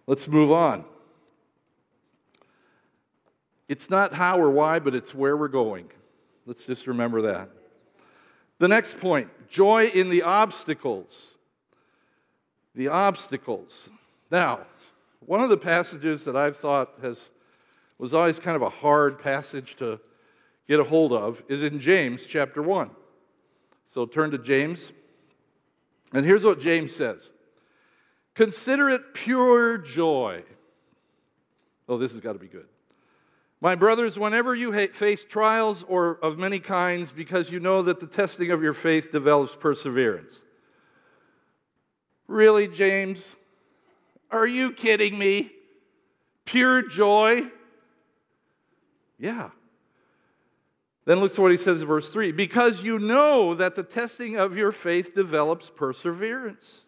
Let's 0.05 0.27
move 0.27 0.51
on. 0.51 0.83
It's 3.69 3.89
not 3.89 4.13
how 4.13 4.39
or 4.39 4.49
why, 4.49 4.79
but 4.79 4.93
it's 4.93 5.15
where 5.15 5.37
we're 5.37 5.47
going. 5.47 5.89
Let's 6.45 6.65
just 6.65 6.85
remember 6.85 7.21
that. 7.23 7.49
The 8.59 8.67
next 8.67 8.99
point 8.99 9.29
joy 9.49 9.85
in 9.85 10.09
the 10.09 10.23
obstacles. 10.23 11.29
The 12.75 12.87
obstacles. 12.87 13.89
Now, 14.31 14.61
one 15.19 15.41
of 15.41 15.49
the 15.49 15.57
passages 15.57 16.25
that 16.25 16.35
I've 16.35 16.57
thought 16.57 16.93
has 17.01 17.29
was 17.97 18.13
always 18.13 18.39
kind 18.39 18.55
of 18.55 18.61
a 18.61 18.69
hard 18.69 19.19
passage 19.19 19.75
to 19.77 19.99
get 20.67 20.79
a 20.79 20.83
hold 20.83 21.13
of 21.13 21.43
is 21.47 21.63
in 21.63 21.79
James 21.79 22.25
chapter 22.25 22.61
1. 22.61 22.89
So 23.93 24.05
turn 24.05 24.31
to 24.31 24.37
James. 24.37 24.91
And 26.13 26.25
here's 26.25 26.43
what 26.43 26.59
James 26.59 26.95
says 26.95 27.29
Consider 28.33 28.89
it 28.89 29.13
pure 29.13 29.77
joy. 29.77 30.43
Oh, 31.87 31.97
this 31.97 32.11
has 32.11 32.21
got 32.21 32.33
to 32.33 32.39
be 32.39 32.47
good. 32.47 32.65
My 33.61 33.75
brothers, 33.75 34.19
whenever 34.19 34.53
you 34.53 34.73
face 34.89 35.23
trials 35.23 35.85
or 35.87 36.17
of 36.21 36.37
many 36.37 36.59
kinds, 36.59 37.13
because 37.13 37.49
you 37.49 37.61
know 37.61 37.81
that 37.83 38.01
the 38.01 38.07
testing 38.07 38.51
of 38.51 38.61
your 38.61 38.73
faith 38.73 39.11
develops 39.11 39.55
perseverance. 39.55 40.41
Really, 42.27 42.67
James? 42.67 43.23
Are 44.31 44.47
you 44.47 44.71
kidding 44.71 45.17
me? 45.17 45.51
Pure 46.45 46.89
joy? 46.89 47.43
Yeah. 49.19 49.49
Then 51.05 51.19
look 51.19 51.33
to 51.35 51.41
what 51.41 51.51
he 51.51 51.57
says 51.57 51.81
in 51.81 51.87
verse 51.87 52.09
3 52.09 52.31
because 52.31 52.81
you 52.81 52.97
know 52.97 53.53
that 53.55 53.75
the 53.75 53.83
testing 53.83 54.37
of 54.37 54.55
your 54.55 54.71
faith 54.71 55.13
develops 55.13 55.69
perseverance. 55.69 56.81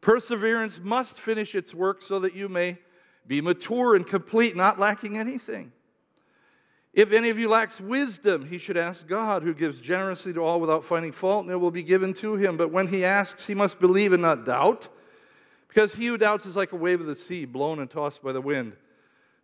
Perseverance 0.00 0.78
must 0.82 1.18
finish 1.18 1.54
its 1.54 1.74
work 1.74 2.02
so 2.02 2.18
that 2.20 2.34
you 2.34 2.48
may 2.48 2.78
be 3.26 3.40
mature 3.40 3.94
and 3.96 4.06
complete, 4.06 4.56
not 4.56 4.78
lacking 4.78 5.18
anything. 5.18 5.72
If 6.98 7.12
any 7.12 7.30
of 7.30 7.38
you 7.38 7.48
lacks 7.48 7.80
wisdom, 7.80 8.48
he 8.48 8.58
should 8.58 8.76
ask 8.76 9.06
God, 9.06 9.44
who 9.44 9.54
gives 9.54 9.80
generously 9.80 10.32
to 10.32 10.40
all 10.40 10.58
without 10.58 10.84
finding 10.84 11.12
fault, 11.12 11.44
and 11.44 11.52
it 11.52 11.58
will 11.58 11.70
be 11.70 11.84
given 11.84 12.12
to 12.14 12.34
him. 12.34 12.56
But 12.56 12.72
when 12.72 12.88
he 12.88 13.04
asks, 13.04 13.46
he 13.46 13.54
must 13.54 13.78
believe 13.78 14.12
and 14.12 14.20
not 14.20 14.44
doubt, 14.44 14.88
because 15.68 15.94
he 15.94 16.06
who 16.06 16.18
doubts 16.18 16.44
is 16.44 16.56
like 16.56 16.72
a 16.72 16.76
wave 16.76 17.00
of 17.00 17.06
the 17.06 17.14
sea, 17.14 17.44
blown 17.44 17.78
and 17.78 17.88
tossed 17.88 18.20
by 18.20 18.32
the 18.32 18.40
wind. 18.40 18.72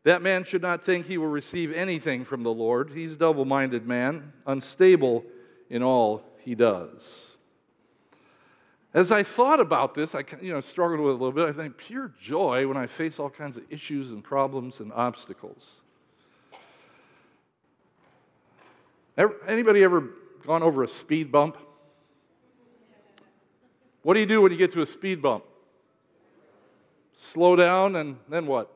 That 0.02 0.20
man 0.20 0.42
should 0.42 0.62
not 0.62 0.82
think 0.82 1.06
he 1.06 1.16
will 1.16 1.28
receive 1.28 1.72
anything 1.72 2.24
from 2.24 2.42
the 2.42 2.52
Lord. 2.52 2.90
He's 2.92 3.12
a 3.12 3.18
double 3.18 3.44
minded 3.44 3.86
man, 3.86 4.32
unstable 4.48 5.24
in 5.70 5.80
all 5.80 6.24
he 6.40 6.56
does. 6.56 7.36
As 8.92 9.12
I 9.12 9.22
thought 9.22 9.60
about 9.60 9.94
this, 9.94 10.12
I 10.16 10.24
you 10.40 10.52
know, 10.52 10.60
struggled 10.60 10.98
with 10.98 11.10
it 11.10 11.20
a 11.20 11.24
little 11.24 11.30
bit. 11.30 11.48
I 11.48 11.52
think 11.52 11.76
pure 11.76 12.10
joy 12.20 12.66
when 12.66 12.76
I 12.76 12.88
face 12.88 13.20
all 13.20 13.30
kinds 13.30 13.56
of 13.56 13.62
issues 13.70 14.10
and 14.10 14.24
problems 14.24 14.80
and 14.80 14.92
obstacles. 14.92 15.83
Ever, 19.16 19.36
anybody 19.46 19.84
ever 19.84 20.10
gone 20.44 20.62
over 20.62 20.82
a 20.82 20.88
speed 20.88 21.30
bump? 21.30 21.56
What 24.02 24.14
do 24.14 24.20
you 24.20 24.26
do 24.26 24.42
when 24.42 24.52
you 24.52 24.58
get 24.58 24.72
to 24.72 24.82
a 24.82 24.86
speed 24.86 25.22
bump? 25.22 25.44
Slow 27.32 27.56
down 27.56 27.96
and 27.96 28.18
then 28.28 28.46
what? 28.46 28.70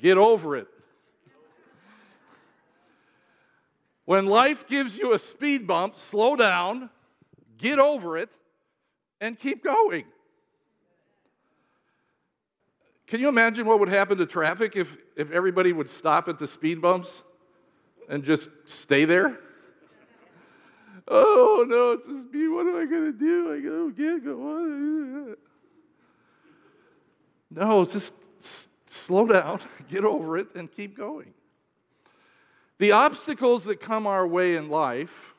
Get 0.00 0.16
over 0.16 0.56
it. 0.56 0.68
When 4.04 4.26
life 4.26 4.66
gives 4.66 4.96
you 4.96 5.12
a 5.12 5.18
speed 5.18 5.66
bump, 5.66 5.96
slow 5.96 6.34
down, 6.34 6.90
get 7.58 7.78
over 7.78 8.16
it, 8.16 8.30
and 9.20 9.38
keep 9.38 9.62
going. 9.62 10.04
Can 13.06 13.20
you 13.20 13.28
imagine 13.28 13.66
what 13.66 13.80
would 13.80 13.88
happen 13.88 14.18
to 14.18 14.26
traffic 14.26 14.76
if, 14.76 14.96
if 15.16 15.30
everybody 15.30 15.72
would 15.72 15.90
stop 15.90 16.28
at 16.28 16.38
the 16.38 16.46
speed 16.46 16.80
bumps 16.80 17.22
and 18.10 18.24
just 18.24 18.50
stay 18.66 19.06
there? 19.06 19.38
oh 21.08 21.64
no, 21.66 21.92
it's 21.92 22.06
just 22.06 22.30
me. 22.32 22.48
What 22.48 22.66
am 22.66 22.76
I 22.76 22.84
going 22.84 23.06
to 23.06 23.12
do? 23.12 23.54
I 23.54 23.60
go 23.60 23.90
get 23.90 24.24
go 24.24 24.56
on. 24.56 25.36
No, 27.52 27.84
just 27.84 28.12
slow 28.86 29.26
down, 29.26 29.60
get 29.88 30.04
over 30.04 30.36
it, 30.36 30.48
and 30.54 30.70
keep 30.70 30.96
going. 30.96 31.32
The 32.78 32.92
obstacles 32.92 33.64
that 33.64 33.80
come 33.80 34.06
our 34.06 34.26
way 34.26 34.56
in 34.56 34.68
life, 34.68 35.34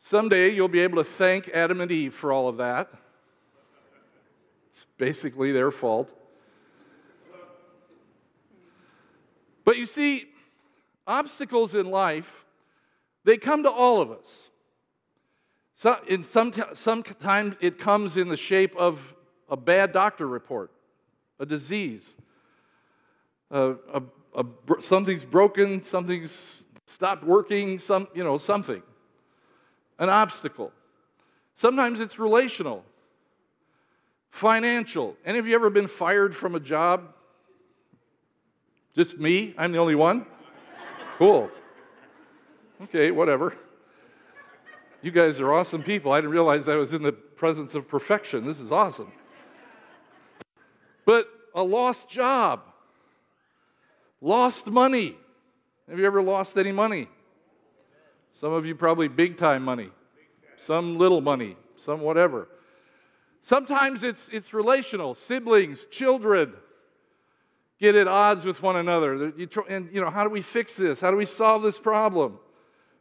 someday 0.00 0.50
you'll 0.50 0.68
be 0.68 0.80
able 0.80 0.96
to 0.96 1.08
thank 1.08 1.48
Adam 1.48 1.80
and 1.80 1.90
Eve 1.90 2.14
for 2.14 2.32
all 2.32 2.48
of 2.48 2.56
that. 2.58 2.90
It's 4.70 4.86
basically 4.98 5.52
their 5.52 5.70
fault. 5.70 6.10
But 9.64 9.76
you 9.76 9.86
see, 9.86 10.29
obstacles 11.06 11.74
in 11.74 11.90
life, 11.90 12.44
they 13.24 13.36
come 13.36 13.62
to 13.62 13.70
all 13.70 14.00
of 14.00 14.10
us. 14.10 14.26
So 15.76 15.96
in 16.06 16.24
some, 16.24 16.52
sometimes 16.74 17.56
it 17.60 17.78
comes 17.78 18.16
in 18.16 18.28
the 18.28 18.36
shape 18.36 18.76
of 18.76 19.14
a 19.48 19.56
bad 19.56 19.92
doctor 19.92 20.26
report 20.26 20.70
a 21.38 21.46
disease, 21.46 22.02
a, 23.50 23.76
a, 23.94 24.02
a, 24.34 24.44
something's 24.80 25.24
broken, 25.24 25.82
something's 25.82 26.36
stopped 26.86 27.24
working, 27.24 27.78
some, 27.78 28.08
you 28.14 28.22
know, 28.22 28.36
something, 28.36 28.82
an 29.98 30.10
obstacle. 30.10 30.70
Sometimes 31.56 31.98
it's 31.98 32.18
relational, 32.18 32.84
financial. 34.28 35.16
Any 35.24 35.38
of 35.38 35.46
you 35.46 35.54
ever 35.54 35.70
been 35.70 35.88
fired 35.88 36.36
from 36.36 36.54
a 36.54 36.60
job? 36.60 37.14
Just 38.94 39.18
me? 39.18 39.54
I'm 39.56 39.72
the 39.72 39.78
only 39.78 39.94
one? 39.94 40.26
Cool. 41.20 41.50
Okay, 42.84 43.10
whatever. 43.10 43.54
You 45.02 45.10
guys 45.10 45.38
are 45.38 45.52
awesome 45.52 45.82
people. 45.82 46.12
I 46.12 46.16
didn't 46.18 46.30
realize 46.30 46.66
I 46.66 46.76
was 46.76 46.94
in 46.94 47.02
the 47.02 47.12
presence 47.12 47.74
of 47.74 47.86
perfection. 47.86 48.46
This 48.46 48.58
is 48.58 48.72
awesome. 48.72 49.12
But 51.04 51.28
a 51.54 51.62
lost 51.62 52.08
job, 52.08 52.62
lost 54.22 54.66
money. 54.66 55.18
Have 55.90 55.98
you 55.98 56.06
ever 56.06 56.22
lost 56.22 56.56
any 56.56 56.72
money? 56.72 57.06
Some 58.40 58.54
of 58.54 58.64
you 58.64 58.74
probably 58.74 59.08
big 59.08 59.36
time 59.36 59.62
money, 59.62 59.90
some 60.56 60.96
little 60.96 61.20
money, 61.20 61.58
some 61.76 62.00
whatever. 62.00 62.48
Sometimes 63.42 64.02
it's, 64.02 64.26
it's 64.32 64.54
relational, 64.54 65.14
siblings, 65.14 65.84
children 65.90 66.54
get 67.80 67.94
at 67.94 68.06
odds 68.06 68.44
with 68.44 68.62
one 68.62 68.76
another. 68.76 69.32
And, 69.68 69.90
you 69.90 70.00
know, 70.00 70.10
how 70.10 70.24
do 70.24 70.30
we 70.30 70.42
fix 70.42 70.74
this? 70.74 71.00
How 71.00 71.10
do 71.10 71.16
we 71.16 71.24
solve 71.24 71.62
this 71.62 71.78
problem? 71.78 72.38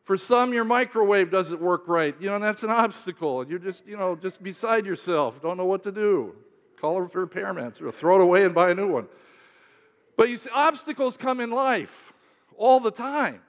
For 0.04 0.18
some, 0.18 0.54
your 0.54 0.64
microwave 0.64 1.30
doesn't 1.30 1.62
work 1.62 1.84
right. 1.88 2.16
You 2.20 2.30
know, 2.30 2.40
that's 2.40 2.64
an 2.64 2.72
obstacle. 2.72 3.46
You're 3.46 3.60
just, 3.60 3.86
you 3.86 3.98
know, 3.98 4.16
just 4.16 4.42
beside 4.42 4.86
yourself, 4.86 5.42
don't 5.42 5.58
know 5.58 5.66
what 5.66 5.84
to 5.84 5.92
do. 5.92 6.34
Call 6.80 7.08
for 7.10 7.20
repairman, 7.20 7.72
throw 7.72 8.16
it 8.16 8.22
away 8.22 8.46
and 8.46 8.56
buy 8.56 8.72
a 8.72 8.74
new 8.74 8.92
one. 8.92 9.08
But 10.16 10.30
you 10.30 10.38
see, 10.38 10.50
obstacles 10.54 11.18
come 11.18 11.40
in 11.40 11.52
life 11.52 12.14
all 12.58 12.80
the 12.80 12.92
time. 12.92 13.42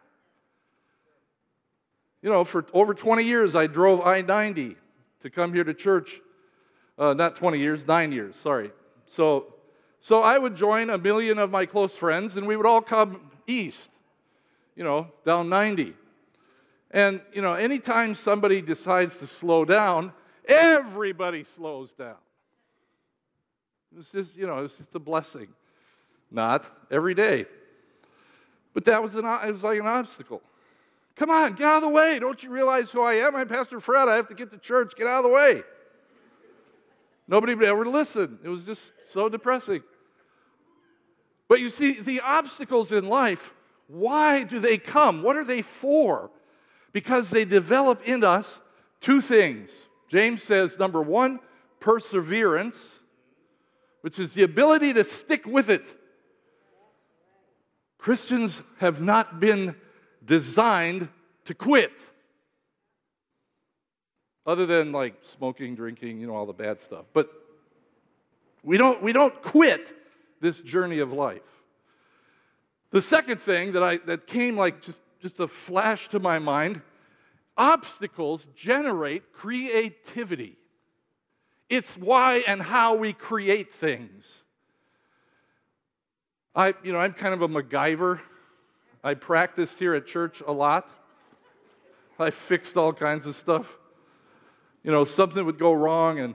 You 2.23 2.29
know, 2.29 2.45
for 2.45 2.67
over 2.75 2.93
20 2.93 3.23
years, 3.23 3.55
I 3.55 3.67
drove 3.67 4.01
I 4.03 4.21
90 4.21 4.77
to 5.23 5.31
come 5.31 5.55
here 5.55 5.65
to 5.65 5.73
church. 5.73 6.21
Uh, 6.99 7.15
not 7.15 7.37
20 7.37 7.59
years, 7.59 7.87
nine 7.87 8.13
years, 8.13 8.37
sorry. 8.37 8.73
So, 9.07 9.55
so 10.01 10.23
I 10.23 10.39
would 10.39 10.57
join 10.57 10.91
a 10.91 10.99
million 10.99 11.39
of 11.39 11.51
my 11.51 11.67
close 11.67 11.95
friends, 11.95 12.37
and 12.37 12.47
we 12.47 12.57
would 12.57 12.67
all 12.67 12.81
come 12.81 13.31
east, 13.47 13.89
you 14.75 14.85
know, 14.85 15.09
down 15.25 15.49
90. 15.49 15.95
And, 16.91 17.21
you 17.33 17.43
know, 17.43 17.55
anytime 17.55 18.15
somebody 18.15 18.63
decides 18.63 19.17
to 19.19 19.27
slow 19.27 19.65
down, 19.65 20.13
everybody 20.47 21.45
slows 21.45 21.93
down. 21.93 22.17
It's 23.99 24.11
just, 24.11 24.37
you 24.37 24.47
know, 24.47 24.65
it's 24.65 24.77
just 24.77 24.95
a 24.95 24.99
blessing. 24.99 25.49
Not 26.31 26.65
every 26.91 27.15
day. 27.15 27.47
But 28.73 28.85
that 28.85 29.03
was, 29.03 29.17
an, 29.17 29.25
it 29.25 29.53
was 29.53 29.63
like 29.63 29.81
an 29.81 29.87
obstacle. 29.87 30.43
Come 31.17 31.31
on, 31.31 31.55
get 31.55 31.67
out 31.67 31.77
of 31.79 31.83
the 31.83 31.89
way. 31.89 32.19
Don't 32.19 32.43
you 32.43 32.51
realize 32.51 32.91
who 32.91 33.03
I 33.03 33.15
am? 33.15 33.37
I'm 33.37 33.49
Pastor 33.49 33.81
Fred. 33.81 34.09
I 34.09 34.17
have 34.17 34.29
to 34.29 34.35
get 34.35 34.51
to 34.53 34.59
church. 34.59 34.95
Get 34.97 35.07
out 35.07 35.25
of 35.25 35.31
the 35.31 35.35
way. 35.35 35.63
Nobody 37.29 37.55
would 37.55 37.65
ever 37.65 37.85
listen. 37.85 38.39
It 38.43 38.49
was 38.49 38.65
just 38.65 38.81
so 39.13 39.29
depressing. 39.29 39.83
But 41.51 41.59
you 41.59 41.69
see, 41.69 42.01
the 42.01 42.21
obstacles 42.21 42.93
in 42.93 43.09
life, 43.09 43.53
why 43.89 44.45
do 44.45 44.61
they 44.61 44.79
come? 44.79 45.21
What 45.25 45.37
are 45.37 45.43
they 45.43 45.63
for? 45.63 46.31
Because 46.93 47.31
they 47.31 47.45
develop 47.45 48.07
in 48.07 48.23
us 48.23 48.61
two 49.01 49.21
things. 49.21 49.71
James 50.09 50.45
says, 50.45 50.79
number 50.79 51.03
one, 51.03 51.41
perseverance, 51.81 52.79
which 54.03 54.17
is 54.17 54.35
the 54.35 54.45
ability 54.45 54.93
to 54.93 55.03
stick 55.03 55.45
with 55.45 55.69
it. 55.69 55.99
Christians 57.99 58.63
have 58.79 59.01
not 59.01 59.41
been 59.41 59.75
designed 60.25 61.09
to 61.47 61.55
quit 61.55 61.91
other 64.47 64.67
than 64.67 64.93
like 64.93 65.17
smoking, 65.23 65.75
drinking, 65.75 66.21
you 66.21 66.29
know, 66.29 66.37
all 66.37 66.47
the 66.47 66.53
bad 66.53 66.81
stuff. 66.81 67.07
But 67.13 67.29
we 68.63 68.77
don't, 68.77 69.03
we 69.03 69.13
don't 69.13 69.43
quit 69.43 69.97
this 70.41 70.61
journey 70.61 70.99
of 70.99 71.13
life. 71.13 71.43
The 72.91 73.01
second 73.01 73.41
thing 73.41 73.73
that, 73.73 73.83
I, 73.83 73.99
that 73.99 74.27
came 74.27 74.57
like 74.57 74.83
just, 74.83 75.01
just 75.21 75.39
a 75.41 75.49
flash 75.49 76.09
to 76.09 76.19
my 76.19 76.39
mind 76.39 76.83
obstacles 77.57 78.47
generate 78.57 79.33
creativity. 79.33 80.57
It's 81.69 81.97
why 81.97 82.43
and 82.47 82.63
how 82.63 82.95
we 82.95 83.13
create 83.13 83.73
things. 83.73 84.25
I, 86.55 86.75
you 86.83 86.93
know, 86.93 86.99
I'm 86.99 87.13
kind 87.13 87.35
of 87.35 87.43
a 87.43 87.49
MacGyver. 87.49 88.21
I 89.05 89.15
practiced 89.15 89.79
here 89.79 89.95
at 89.95 90.07
church 90.07 90.43
a 90.47 90.53
lot. 90.53 90.89
I 92.19 92.31
fixed 92.31 92.77
all 92.77 92.93
kinds 92.93 93.27
of 93.27 93.37
stuff 93.37 93.77
you 94.83 94.91
know, 94.91 95.05
something 95.05 95.45
would 95.45 95.59
go 95.59 95.73
wrong 95.73 96.19
and 96.19 96.35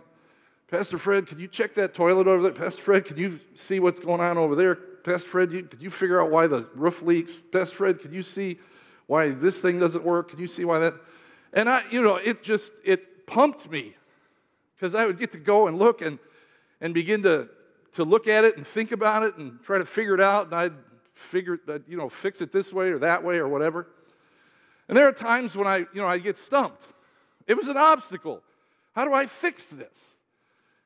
Pastor 0.67 0.97
Fred, 0.97 1.28
could 1.28 1.39
you 1.39 1.47
check 1.47 1.75
that 1.75 1.93
toilet 1.93 2.28
over 2.28 2.41
there? 2.41 2.51
Pastor 2.51 2.82
Fred, 2.82 3.06
could 3.06 3.17
you 3.17 3.39
see 3.54 3.80
what's 3.80 3.99
going 3.99 4.19
on 4.19 4.38
over 4.38 4.56
there? 4.56 4.75
Pastor 4.75 5.28
Fred, 5.28 5.51
you, 5.51 5.63
could 5.63 5.82
you 5.82 5.91
figure 5.91 6.19
out 6.19 6.32
why 6.32 6.47
the 6.47 6.67
roof 6.73 7.04
leaks? 7.04 7.36
Pastor 7.51 7.75
Fred, 7.75 7.99
could 7.99 8.12
you 8.12 8.23
see 8.23 8.58
why 9.06 9.30
this 9.30 9.60
thing 9.60 9.80
doesn't 9.80 10.04
work? 10.04 10.30
Could 10.30 10.39
you 10.39 10.47
see 10.47 10.65
why 10.65 10.80
that? 10.80 10.95
And 11.54 11.69
I, 11.69 11.84
you 11.91 12.01
know, 12.01 12.15
it 12.15 12.41
just, 12.41 12.71
it 12.84 13.28
pumped 13.28 13.69
me 13.69 13.95
because 14.75 14.95
I 14.95 15.06
would 15.06 15.19
get 15.19 15.32
to 15.34 15.38
go 15.38 15.67
and 15.67 15.78
look 15.78 16.01
and, 16.01 16.17
and 16.82 16.93
begin 16.93 17.21
to, 17.23 17.47
to 17.93 18.04
look 18.04 18.28
at 18.28 18.43
it 18.43 18.58
and 18.58 18.65
think 18.65 18.91
about 18.91 19.21
it 19.21 19.38
and 19.38 19.62
try 19.63 19.78
to 19.78 19.86
figure 19.86 20.15
it 20.15 20.21
out. 20.21 20.47
And 20.47 20.56
I'd 20.56 20.73
figure, 21.13 21.60
uh, 21.67 21.80
you 21.88 21.95
know, 21.95 22.10
fix 22.10 22.41
it 22.41 22.51
this 22.51 22.73
way 22.73 22.89
or 22.89 22.97
that 22.99 23.23
way 23.23 23.38
or 23.38 23.47
whatever. 23.47 23.88
And 24.88 24.97
there 24.97 25.08
are 25.08 25.13
times 25.13 25.56
when 25.56 25.67
I, 25.67 25.78
you 25.78 26.01
know, 26.01 26.08
I 26.08 26.17
get 26.17 26.38
stumped. 26.38 26.84
It 27.47 27.56
was 27.56 27.67
an 27.67 27.78
obstacle. 27.78 28.41
How 28.95 29.06
do 29.06 29.13
I 29.13 29.28
fix 29.28 29.65
this? 29.67 29.95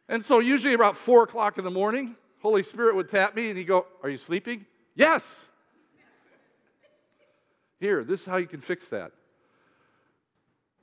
And 0.09 0.25
so, 0.25 0.39
usually 0.39 0.73
about 0.73 0.97
four 0.97 1.23
o'clock 1.23 1.59
in 1.59 1.63
the 1.63 1.71
morning, 1.71 2.15
Holy 2.41 2.63
Spirit 2.63 2.95
would 2.95 3.09
tap 3.09 3.35
me 3.35 3.49
and 3.49 3.57
he'd 3.57 3.65
go, 3.65 3.85
Are 4.01 4.09
you 4.09 4.17
sleeping? 4.17 4.65
Yes. 4.95 5.23
Here, 7.79 8.03
this 8.03 8.21
is 8.21 8.25
how 8.25 8.37
you 8.37 8.47
can 8.47 8.59
fix 8.59 8.89
that. 8.89 9.11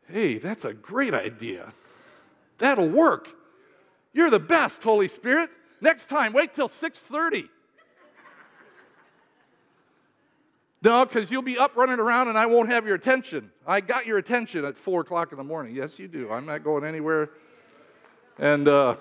Hey, 0.09 0.39
that's 0.39 0.65
a 0.65 0.73
great 0.73 1.13
idea. 1.13 1.73
That'll 2.59 2.89
work. 2.89 3.29
You're 4.13 4.31
the 4.31 4.39
best, 4.39 4.83
Holy 4.83 5.09
Spirit. 5.09 5.51
Next 5.81 6.09
time, 6.09 6.33
wait 6.33 6.55
till 6.55 6.69
6:30. 6.69 7.49
No, 10.83 11.05
because 11.05 11.33
you'll 11.33 11.43
be 11.43 11.59
up 11.59 11.77
running 11.77 11.99
around 11.99 12.29
and 12.29 12.39
I 12.39 12.47
won't 12.47 12.69
have 12.69 12.87
your 12.87 12.95
attention. 12.95 13.51
I 13.67 13.81
got 13.81 14.07
your 14.07 14.19
attention 14.19 14.65
at 14.65 14.77
four 14.77 15.01
o'clock 15.01 15.33
in 15.33 15.39
the 15.39 15.45
morning. 15.45 15.75
Yes, 15.75 15.99
you 15.99 16.07
do. 16.07 16.31
I'm 16.31 16.47
not 16.47 16.63
going 16.63 16.85
anywhere. 16.85 17.31
And 18.39 18.69
uh, 18.69 18.97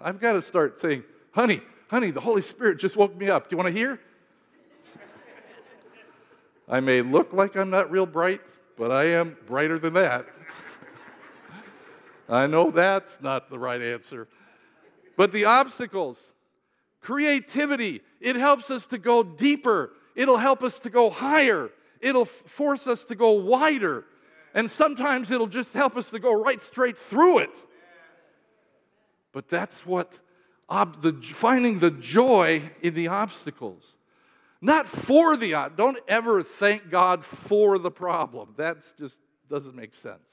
I've 0.00 0.20
got 0.20 0.32
to 0.32 0.42
start 0.42 0.80
saying, 0.80 1.04
honey, 1.32 1.60
honey, 1.88 2.10
the 2.10 2.20
Holy 2.20 2.42
Spirit 2.42 2.78
just 2.78 2.96
woke 2.96 3.16
me 3.16 3.28
up. 3.28 3.48
Do 3.48 3.54
you 3.54 3.56
want 3.58 3.74
to 3.74 3.78
hear? 3.78 4.00
I 6.68 6.80
may 6.80 7.02
look 7.02 7.32
like 7.32 7.56
I'm 7.56 7.70
not 7.70 7.90
real 7.90 8.06
bright, 8.06 8.40
but 8.78 8.92
I 8.92 9.06
am 9.06 9.36
brighter 9.46 9.78
than 9.78 9.94
that. 9.94 10.26
I 12.28 12.46
know 12.46 12.70
that's 12.70 13.18
not 13.20 13.50
the 13.50 13.58
right 13.58 13.82
answer. 13.82 14.28
But 15.16 15.32
the 15.32 15.46
obstacles, 15.46 16.20
creativity, 17.00 18.02
it 18.20 18.36
helps 18.36 18.70
us 18.70 18.86
to 18.86 18.98
go 18.98 19.22
deeper 19.22 19.90
It'll 20.14 20.36
help 20.36 20.62
us 20.62 20.78
to 20.80 20.90
go 20.90 21.10
higher. 21.10 21.70
It'll 22.00 22.24
force 22.24 22.86
us 22.86 23.04
to 23.04 23.14
go 23.14 23.30
wider. 23.32 24.04
And 24.54 24.70
sometimes 24.70 25.30
it'll 25.30 25.46
just 25.46 25.72
help 25.72 25.96
us 25.96 26.10
to 26.10 26.18
go 26.18 26.32
right 26.32 26.60
straight 26.60 26.98
through 26.98 27.38
it. 27.38 27.54
But 29.32 29.48
that's 29.48 29.86
what 29.86 30.18
ob- 30.68 31.02
the, 31.02 31.12
finding 31.12 31.78
the 31.78 31.90
joy 31.90 32.70
in 32.82 32.94
the 32.94 33.08
obstacles. 33.08 33.96
Not 34.60 34.86
for 34.86 35.36
the 35.36 35.70
don't 35.76 35.98
ever 36.06 36.42
thank 36.42 36.90
God 36.90 37.24
for 37.24 37.78
the 37.78 37.90
problem. 37.90 38.54
That 38.56 38.78
just 38.98 39.16
doesn't 39.48 39.74
make 39.74 39.94
sense. 39.94 40.28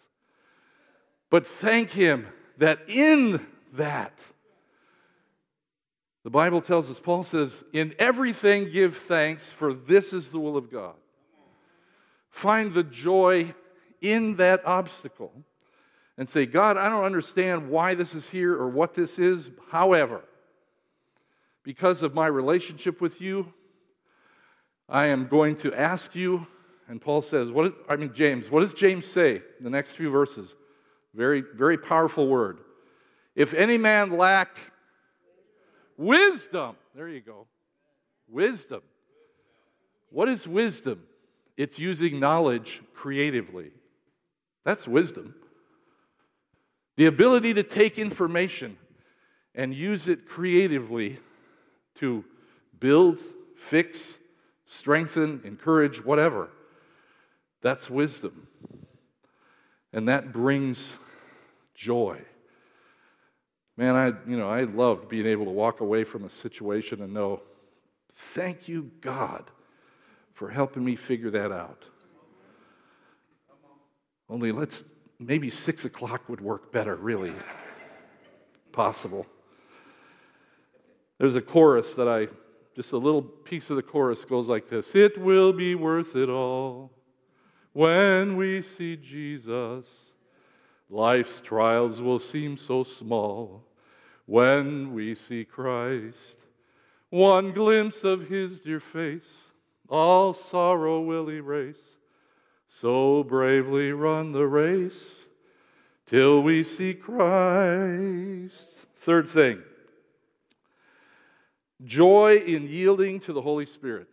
But 1.29 1.45
thank 1.45 1.91
him 1.91 2.27
that 2.57 2.79
in 2.87 3.45
that 3.73 4.19
the 6.27 6.31
Bible 6.31 6.59
tells 6.59 6.89
us, 6.89 6.99
Paul 6.99 7.23
says, 7.23 7.63
in 7.71 7.95
everything 7.97 8.69
give 8.69 8.97
thanks, 8.97 9.47
for 9.47 9.73
this 9.73 10.11
is 10.11 10.29
the 10.29 10.39
will 10.39 10.57
of 10.57 10.69
God. 10.69 10.95
Find 12.29 12.73
the 12.73 12.83
joy 12.83 13.55
in 14.01 14.35
that 14.35 14.61
obstacle 14.65 15.31
and 16.17 16.27
say, 16.27 16.45
God, 16.45 16.77
I 16.77 16.89
don't 16.89 17.03
understand 17.03 17.69
why 17.69 17.93
this 17.93 18.13
is 18.13 18.29
here 18.29 18.53
or 18.53 18.67
what 18.67 18.95
this 18.95 19.19
is. 19.19 19.51
However, 19.69 20.23
because 21.63 22.01
of 22.01 22.13
my 22.13 22.27
relationship 22.27 23.01
with 23.01 23.21
you, 23.21 23.53
I 24.89 25.07
am 25.07 25.27
going 25.27 25.55
to 25.57 25.73
ask 25.73 26.15
you. 26.15 26.47
And 26.87 27.01
Paul 27.01 27.21
says, 27.21 27.51
what 27.51 27.67
is, 27.67 27.71
I 27.89 27.97
mean, 27.97 28.13
James, 28.13 28.49
what 28.49 28.61
does 28.61 28.73
James 28.73 29.05
say 29.05 29.41
in 29.57 29.63
the 29.63 29.69
next 29.69 29.93
few 29.93 30.09
verses? 30.09 30.55
Very, 31.13 31.41
very 31.41 31.77
powerful 31.77 32.27
word. 32.27 32.59
If 33.35 33.53
any 33.53 33.77
man 33.77 34.17
lack 34.17 34.57
Wisdom. 35.97 36.75
There 36.95 37.09
you 37.09 37.21
go. 37.21 37.47
Wisdom. 38.29 38.81
What 40.09 40.29
is 40.29 40.47
wisdom? 40.47 41.03
It's 41.57 41.79
using 41.79 42.19
knowledge 42.19 42.81
creatively. 42.93 43.71
That's 44.63 44.87
wisdom. 44.87 45.33
The 46.97 47.05
ability 47.05 47.53
to 47.53 47.63
take 47.63 47.97
information 47.97 48.77
and 49.55 49.73
use 49.73 50.07
it 50.07 50.27
creatively 50.27 51.19
to 51.95 52.25
build, 52.79 53.19
fix, 53.55 54.17
strengthen, 54.65 55.41
encourage, 55.43 56.03
whatever. 56.03 56.49
That's 57.61 57.89
wisdom. 57.89 58.47
And 59.93 60.07
that 60.07 60.33
brings 60.33 60.93
joy. 61.73 62.21
Man, 63.77 63.95
I, 63.95 64.07
you 64.29 64.37
know, 64.37 64.49
I 64.49 64.63
loved 64.63 65.07
being 65.07 65.27
able 65.27 65.45
to 65.45 65.51
walk 65.51 65.81
away 65.81 66.03
from 66.03 66.25
a 66.25 66.29
situation 66.29 67.01
and 67.01 67.13
know, 67.13 67.41
thank 68.11 68.67
you, 68.67 68.91
God, 69.01 69.51
for 70.33 70.49
helping 70.49 70.83
me 70.83 70.95
figure 70.95 71.29
that 71.31 71.51
out. 71.51 71.83
Only 74.29 74.51
let's, 74.51 74.83
maybe 75.19 75.49
six 75.49 75.85
o'clock 75.85 76.27
would 76.29 76.41
work 76.41 76.71
better, 76.71 76.95
really. 76.95 77.33
Possible. 78.71 79.25
There's 81.17 81.35
a 81.35 81.41
chorus 81.41 81.95
that 81.95 82.07
I, 82.07 82.27
just 82.75 82.91
a 82.91 82.97
little 82.97 83.21
piece 83.21 83.69
of 83.69 83.75
the 83.75 83.83
chorus 83.83 84.23
goes 84.25 84.47
like 84.47 84.69
this 84.69 84.93
It 84.93 85.17
will 85.17 85.53
be 85.53 85.75
worth 85.75 86.15
it 86.15 86.29
all 86.29 86.91
when 87.73 88.35
we 88.37 88.61
see 88.61 88.95
Jesus. 88.95 89.85
Life's 90.89 91.41
trials 91.41 91.99
will 91.99 92.19
seem 92.19 92.55
so 92.55 92.83
small 92.83 93.65
when 94.25 94.93
we 94.93 95.15
see 95.15 95.43
Christ. 95.43 96.37
One 97.09 97.51
glimpse 97.51 98.03
of 98.03 98.29
his 98.29 98.59
dear 98.59 98.79
face, 98.79 99.51
all 99.89 100.33
sorrow 100.33 101.01
will 101.01 101.29
erase. 101.29 101.96
So 102.81 103.23
bravely 103.23 103.91
run 103.91 104.33
the 104.33 104.45
race 104.45 105.25
till 106.05 106.43
we 106.43 106.63
see 106.63 106.93
Christ. 106.93 108.53
Third 108.97 109.27
thing 109.27 109.63
joy 111.83 112.37
in 112.37 112.67
yielding 112.67 113.19
to 113.21 113.33
the 113.33 113.41
Holy 113.41 113.65
Spirit. 113.65 114.07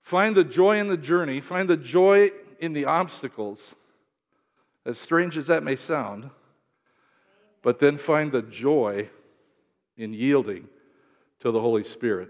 Find 0.00 0.36
the 0.36 0.44
joy 0.44 0.78
in 0.78 0.88
the 0.88 0.96
journey, 0.96 1.40
find 1.40 1.68
the 1.68 1.76
joy 1.76 2.30
in 2.60 2.72
the 2.72 2.84
obstacles, 2.84 3.74
as 4.84 4.98
strange 4.98 5.36
as 5.36 5.46
that 5.46 5.62
may 5.62 5.76
sound 5.76 6.30
but 7.64 7.78
then 7.78 7.96
find 7.96 8.30
the 8.30 8.42
joy 8.42 9.08
in 9.96 10.12
yielding 10.12 10.68
to 11.40 11.50
the 11.50 11.60
Holy 11.60 11.82
Spirit. 11.82 12.28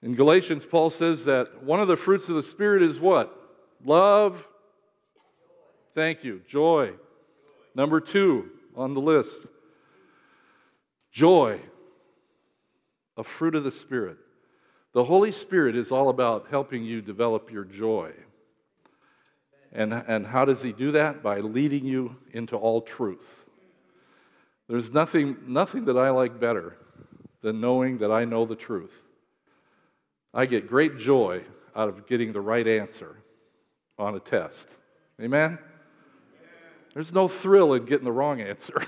In 0.00 0.14
Galatians, 0.14 0.64
Paul 0.64 0.90
says 0.90 1.24
that 1.24 1.64
one 1.64 1.80
of 1.80 1.88
the 1.88 1.96
fruits 1.96 2.28
of 2.28 2.36
the 2.36 2.42
Spirit 2.42 2.82
is 2.82 3.00
what? 3.00 3.35
Love. 3.84 4.46
Thank 5.94 6.24
you. 6.24 6.42
Joy. 6.46 6.92
Number 7.74 8.00
two 8.00 8.50
on 8.74 8.94
the 8.94 9.00
list 9.00 9.46
Joy, 11.10 11.60
a 13.16 13.24
fruit 13.24 13.54
of 13.54 13.64
the 13.64 13.72
Spirit. 13.72 14.18
The 14.92 15.04
Holy 15.04 15.32
Spirit 15.32 15.74
is 15.74 15.90
all 15.90 16.10
about 16.10 16.48
helping 16.50 16.84
you 16.84 17.00
develop 17.00 17.50
your 17.50 17.64
joy. 17.64 18.12
And, 19.72 19.92
and 19.92 20.26
how 20.26 20.44
does 20.44 20.62
He 20.62 20.72
do 20.72 20.92
that? 20.92 21.22
By 21.22 21.40
leading 21.40 21.86
you 21.86 22.16
into 22.32 22.56
all 22.56 22.82
truth. 22.82 23.46
There's 24.68 24.90
nothing, 24.90 25.36
nothing 25.46 25.84
that 25.86 25.96
I 25.96 26.10
like 26.10 26.40
better 26.40 26.76
than 27.40 27.60
knowing 27.60 27.98
that 27.98 28.10
I 28.10 28.24
know 28.24 28.44
the 28.44 28.56
truth. 28.56 29.02
I 30.34 30.44
get 30.44 30.66
great 30.66 30.98
joy 30.98 31.44
out 31.74 31.88
of 31.88 32.06
getting 32.06 32.32
the 32.32 32.40
right 32.40 32.66
answer 32.66 33.16
on 33.98 34.14
a 34.14 34.20
test. 34.20 34.68
Amen? 35.20 35.58
There's 36.94 37.12
no 37.12 37.28
thrill 37.28 37.74
in 37.74 37.84
getting 37.84 38.04
the 38.04 38.12
wrong 38.12 38.40
answer. 38.40 38.82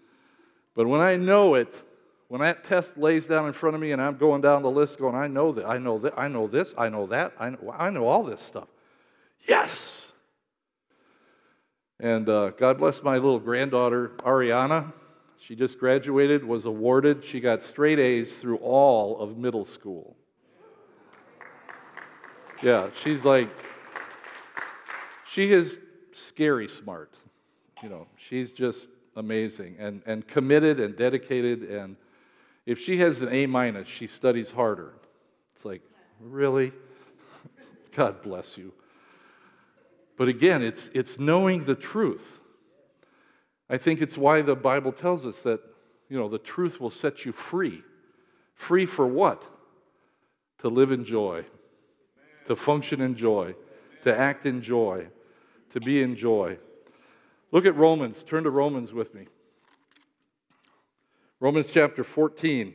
but 0.74 0.86
when 0.86 1.00
I 1.00 1.16
know 1.16 1.54
it, 1.54 1.82
when 2.28 2.40
that 2.40 2.64
test 2.64 2.96
lays 2.96 3.26
down 3.26 3.46
in 3.46 3.52
front 3.52 3.74
of 3.74 3.80
me 3.80 3.92
and 3.92 4.00
I'm 4.00 4.16
going 4.16 4.40
down 4.40 4.62
the 4.62 4.70
list 4.70 4.98
going, 4.98 5.14
I 5.14 5.26
know 5.26 5.52
that, 5.52 5.66
I 5.66 5.78
know 5.78 5.98
that, 5.98 6.18
I 6.18 6.28
know 6.28 6.46
this, 6.46 6.74
I 6.76 6.88
know 6.88 7.06
that, 7.08 7.32
I 7.38 7.50
know, 7.50 7.74
I 7.76 7.90
know 7.90 8.06
all 8.06 8.22
this 8.22 8.40
stuff. 8.40 8.68
Yes! 9.48 10.12
And 12.00 12.28
uh, 12.28 12.50
God 12.50 12.78
bless 12.78 13.02
my 13.02 13.14
little 13.14 13.38
granddaughter, 13.38 14.12
Ariana. 14.18 14.92
She 15.38 15.54
just 15.54 15.78
graduated, 15.78 16.44
was 16.44 16.64
awarded. 16.64 17.24
She 17.24 17.38
got 17.40 17.62
straight 17.62 17.98
A's 17.98 18.34
through 18.36 18.56
all 18.58 19.20
of 19.20 19.36
middle 19.36 19.64
school. 19.64 20.16
Yeah, 22.62 22.88
she's 23.02 23.24
like, 23.24 23.50
she 25.34 25.52
is 25.52 25.80
scary 26.12 26.68
smart. 26.68 27.12
You 27.82 27.88
know, 27.88 28.06
she's 28.16 28.52
just 28.52 28.86
amazing 29.16 29.74
and, 29.80 30.00
and 30.06 30.26
committed 30.28 30.78
and 30.78 30.96
dedicated. 30.96 31.62
And 31.62 31.96
if 32.66 32.78
she 32.78 32.98
has 32.98 33.20
an 33.20 33.30
A 33.32 33.46
minus, 33.46 33.88
she 33.88 34.06
studies 34.06 34.52
harder. 34.52 34.94
It's 35.52 35.64
like, 35.64 35.82
really? 36.20 36.72
God 37.96 38.22
bless 38.22 38.56
you. 38.56 38.72
But 40.16 40.28
again, 40.28 40.62
it's, 40.62 40.88
it's 40.94 41.18
knowing 41.18 41.64
the 41.64 41.74
truth. 41.74 42.38
I 43.68 43.76
think 43.76 44.00
it's 44.00 44.16
why 44.16 44.40
the 44.40 44.54
Bible 44.54 44.92
tells 44.92 45.26
us 45.26 45.42
that, 45.42 45.58
you 46.08 46.16
know, 46.16 46.28
the 46.28 46.38
truth 46.38 46.80
will 46.80 46.90
set 46.90 47.24
you 47.24 47.32
free. 47.32 47.82
Free 48.54 48.86
for 48.86 49.04
what? 49.04 49.42
To 50.58 50.68
live 50.68 50.92
in 50.92 51.04
joy, 51.04 51.44
to 52.44 52.54
function 52.54 53.00
in 53.00 53.16
joy, 53.16 53.56
to 54.04 54.16
act 54.16 54.46
in 54.46 54.62
joy, 54.62 55.08
to 55.74 55.80
be 55.80 56.00
in 56.00 56.14
joy. 56.14 56.56
Look 57.50 57.66
at 57.66 57.76
Romans. 57.76 58.22
Turn 58.22 58.44
to 58.44 58.50
Romans 58.50 58.92
with 58.92 59.12
me. 59.12 59.26
Romans 61.40 61.66
chapter 61.70 62.04
14, 62.04 62.72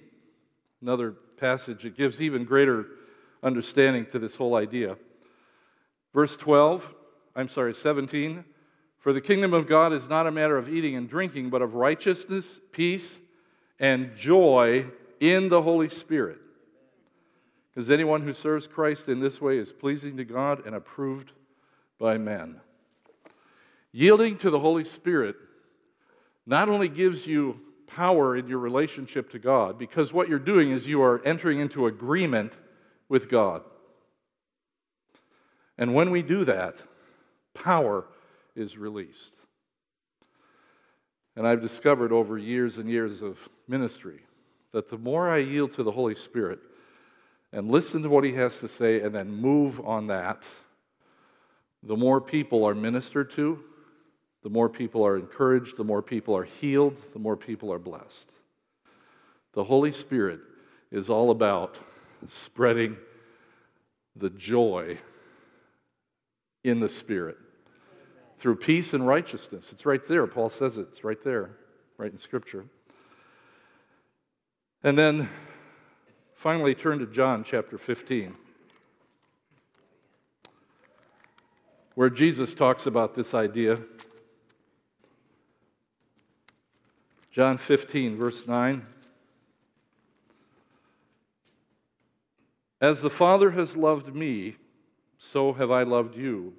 another 0.82 1.14
passage 1.38 1.84
that 1.84 1.96
gives 1.96 2.22
even 2.22 2.44
greater 2.44 2.88
understanding 3.42 4.06
to 4.08 4.20
this 4.20 4.36
whole 4.36 4.54
idea. 4.54 4.98
Verse 6.14 6.36
12, 6.36 6.94
I'm 7.38 7.48
sorry, 7.48 7.74
17. 7.74 8.44
For 8.98 9.14
the 9.14 9.22
kingdom 9.22 9.54
of 9.54 9.66
God 9.66 9.94
is 9.94 10.10
not 10.10 10.28
a 10.28 10.32
matter 10.32 10.58
of 10.58 10.68
eating 10.68 10.94
and 10.94 11.08
drinking, 11.08 11.50
but 11.50 11.62
of 11.62 11.76
righteousness, 11.76 12.60
peace, 12.74 13.18
and 13.80 14.14
joy 14.18 14.88
in 15.22 15.48
the 15.48 15.62
Holy 15.62 15.88
Spirit. 15.88 16.40
Because 17.74 17.90
anyone 17.90 18.24
who 18.24 18.34
serves 18.34 18.68
Christ 18.68 19.08
in 19.08 19.22
this 19.22 19.40
way 19.40 19.58
is 19.58 19.72
pleasing 19.72 20.18
to 20.18 20.26
God 20.26 20.66
and 20.66 20.76
approved 20.76 21.32
by 21.98 22.18
men. 22.18 22.60
Yielding 23.92 24.38
to 24.38 24.50
the 24.50 24.60
Holy 24.60 24.86
Spirit 24.86 25.36
not 26.46 26.70
only 26.70 26.88
gives 26.88 27.28
you 27.28 27.60
power 27.88 28.36
in 28.36 28.48
your 28.48 28.60
relationship 28.60 29.32
to 29.32 29.40
God, 29.40 29.78
because 29.78 30.14
what 30.14 30.30
you're 30.30 30.40
doing 30.40 30.72
is 30.72 30.88
you 30.88 31.02
are 31.02 31.24
entering 31.26 31.60
into 31.60 31.88
agreement 31.88 32.54
with 33.08 33.30
God. 33.30 33.64
And 35.78 35.94
when 35.94 36.12
we 36.12 36.22
do 36.22 36.46
that, 36.46 36.76
power 37.54 38.06
is 38.56 38.78
released. 38.78 39.36
And 41.36 41.48
I've 41.48 41.62
discovered 41.62 42.12
over 42.12 42.38
years 42.38 42.78
and 42.78 42.90
years 42.90 43.22
of 43.22 43.50
ministry 43.68 44.22
that 44.72 44.90
the 44.90 44.98
more 44.98 45.30
I 45.30 45.38
yield 45.38 45.74
to 45.74 45.84
the 45.84 45.92
Holy 45.92 46.16
Spirit 46.16 46.60
and 47.52 47.72
listen 47.72 48.04
to 48.04 48.10
what 48.10 48.24
He 48.24 48.34
has 48.34 48.60
to 48.60 48.68
say 48.68 49.02
and 49.02 49.16
then 49.16 49.32
move 49.32 49.80
on 49.86 50.08
that, 50.08 50.44
the 51.82 51.96
more 51.96 52.20
people 52.20 52.66
are 52.66 52.76
ministered 52.76 53.32
to, 53.32 53.64
the 54.44 54.50
more 54.50 54.70
people 54.70 55.06
are 55.06 55.18
encouraged, 55.18 55.78
the 55.78 55.84
more 55.84 56.02
people 56.02 56.36
are 56.36 56.44
healed, 56.44 56.98
the 57.14 57.20
more 57.20 57.36
people 57.36 57.72
are 57.74 57.80
blessed. 57.80 58.32
The 59.54 59.66
Holy 59.66 59.92
Spirit 59.92 60.40
is 60.92 61.10
all 61.10 61.32
about 61.32 61.80
spreading 62.28 62.98
the 64.16 64.30
joy 64.30 65.00
in 66.64 66.80
the 66.80 66.90
Spirit 66.90 67.38
through 68.38 68.56
peace 68.56 68.94
and 68.94 69.06
righteousness. 69.06 69.72
It's 69.72 69.86
right 69.86 70.04
there. 70.04 70.26
Paul 70.28 70.50
says 70.50 70.78
it. 70.78 70.88
It's 70.92 71.04
right 71.04 71.22
there, 71.24 71.52
right 71.98 72.12
in 72.12 72.20
Scripture. 72.20 72.66
And 74.82 74.98
then 74.98 75.30
finally 76.34 76.74
turn 76.74 77.00
to 77.00 77.06
John 77.06 77.44
chapter 77.44 77.78
15, 77.78 78.36
where 81.96 82.10
Jesus 82.10 82.54
talks 82.54 82.86
about 82.86 83.14
this 83.16 83.34
idea. 83.34 83.80
John 87.40 87.56
15, 87.56 88.18
verse 88.18 88.46
9. 88.46 88.86
As 92.82 93.00
the 93.00 93.10
Father 93.10 93.52
has 93.52 93.78
loved 93.78 94.14
me, 94.14 94.56
so 95.18 95.54
have 95.54 95.72
I 95.72 95.84
loved 95.84 96.18
you. 96.18 96.56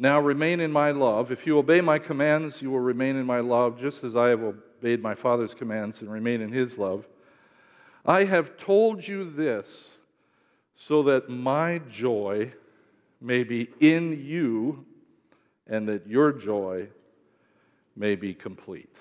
Now 0.00 0.18
remain 0.18 0.58
in 0.58 0.72
my 0.72 0.90
love. 0.90 1.30
If 1.30 1.46
you 1.46 1.56
obey 1.56 1.80
my 1.80 2.00
commands, 2.00 2.60
you 2.60 2.72
will 2.72 2.80
remain 2.80 3.14
in 3.14 3.26
my 3.26 3.38
love, 3.38 3.80
just 3.80 4.02
as 4.02 4.16
I 4.16 4.30
have 4.30 4.42
obeyed 4.42 5.00
my 5.00 5.14
Father's 5.14 5.54
commands 5.54 6.00
and 6.00 6.10
remain 6.10 6.40
in 6.40 6.50
his 6.50 6.78
love. 6.78 7.06
I 8.04 8.24
have 8.24 8.56
told 8.56 9.06
you 9.06 9.22
this 9.22 9.90
so 10.74 11.04
that 11.04 11.28
my 11.28 11.78
joy 11.78 12.54
may 13.20 13.44
be 13.44 13.68
in 13.78 14.20
you 14.20 14.84
and 15.68 15.86
that 15.86 16.08
your 16.08 16.32
joy 16.32 16.88
may 17.94 18.16
be 18.16 18.34
complete. 18.34 18.96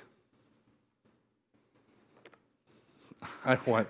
I 3.46 3.58
want, 3.66 3.88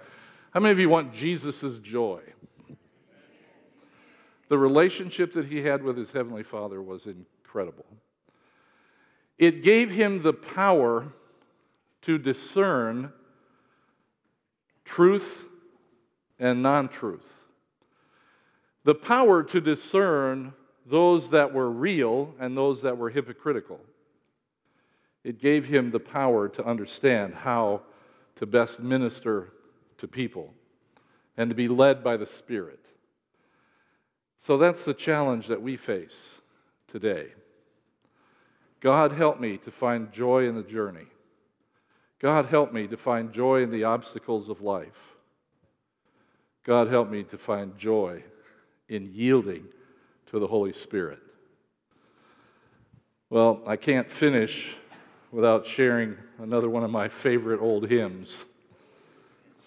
how 0.52 0.60
many 0.60 0.72
of 0.72 0.80
you 0.80 0.90
want 0.90 1.14
Jesus' 1.14 1.80
joy? 1.80 2.22
The 4.50 4.58
relationship 4.58 5.32
that 5.34 5.46
he 5.46 5.62
had 5.62 5.82
with 5.82 5.96
his 5.96 6.12
heavenly 6.12 6.44
father 6.44 6.82
was 6.82 7.06
incredible. 7.06 7.86
It 9.38 9.64
gave 9.64 9.92
him 9.92 10.24
the 10.24 10.34
power 10.34 11.14
to 12.02 12.18
discern 12.18 13.14
truth 14.84 15.46
and 16.38 16.62
non 16.62 16.90
truth. 16.90 17.34
The 18.84 18.96
power 18.96 19.42
to 19.44 19.62
discern 19.62 20.54
those 20.86 21.30
that 21.30 21.54
were 21.54 21.70
real 21.70 22.36
and 22.40 22.58
those 22.58 22.82
that 22.82 22.98
were 22.98 23.10
hypocritical. 23.10 23.80
It 25.24 25.40
gave 25.40 25.68
him 25.68 25.92
the 25.92 26.00
power 26.00 26.50
to 26.50 26.66
understand 26.66 27.36
how 27.36 27.84
to 28.36 28.46
best 28.46 28.80
minister 28.80 29.54
to 29.98 30.08
people 30.08 30.54
and 31.38 31.50
to 31.50 31.56
be 31.56 31.68
led 31.68 32.04
by 32.04 32.18
the 32.18 32.26
Spirit. 32.26 32.86
So 34.38 34.58
that's 34.58 34.86
the 34.86 34.94
challenge 34.94 35.48
that 35.48 35.62
we 35.62 35.78
face 35.78 36.26
today. 36.88 37.28
God, 38.80 39.12
help 39.12 39.40
me 39.40 39.58
to 39.60 39.72
find 39.72 40.12
joy 40.12 40.48
in 40.48 40.56
the 40.56 40.64
journey. 40.64 41.06
God, 42.20 42.48
help 42.48 42.74
me 42.74 42.88
to 42.88 42.98
find 42.98 43.32
joy 43.32 43.62
in 43.62 43.72
the 43.72 43.84
obstacles 43.84 44.50
of 44.50 44.62
life. 44.62 45.16
God, 46.64 46.88
help 46.88 47.10
me 47.10 47.24
to 47.26 47.38
find 47.38 47.78
joy 47.78 48.24
in 48.90 49.12
yielding 49.14 49.66
to 50.28 50.40
the 50.40 50.48
Holy 50.48 50.74
Spirit. 50.74 51.20
Well, 53.30 53.62
I 53.66 53.76
can't 53.76 54.12
finish 54.12 54.76
without 55.32 55.66
sharing 55.66 56.18
another 56.40 56.70
one 56.70 56.84
of 56.84 56.92
my 56.92 57.08
favorite 57.08 57.62
old 57.62 57.90
hymns. 57.90 58.46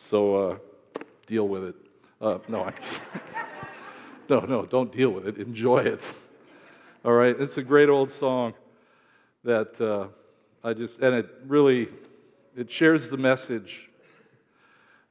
So 0.09 0.37
uh, 0.37 0.59
deal 1.27 1.48
with 1.48 1.64
it. 1.64 1.74
Uh, 2.20 2.38
no, 2.48 2.64
I 2.64 2.72
No, 4.29 4.40
no, 4.40 4.64
don't 4.64 4.90
deal 4.90 5.11
with 5.11 5.29
it. 5.29 5.37
Enjoy 5.37 5.79
it. 5.81 6.00
All 7.05 7.12
right, 7.12 7.38
it's 7.38 7.59
a 7.59 7.62
great 7.62 7.90
old 7.90 8.11
song 8.11 8.55
that 9.42 9.79
uh, 9.79 10.09
I 10.66 10.72
just, 10.72 11.00
and 11.00 11.14
it 11.14 11.29
really, 11.46 11.88
it 12.57 12.70
shares 12.70 13.11
the 13.11 13.18
message 13.18 13.90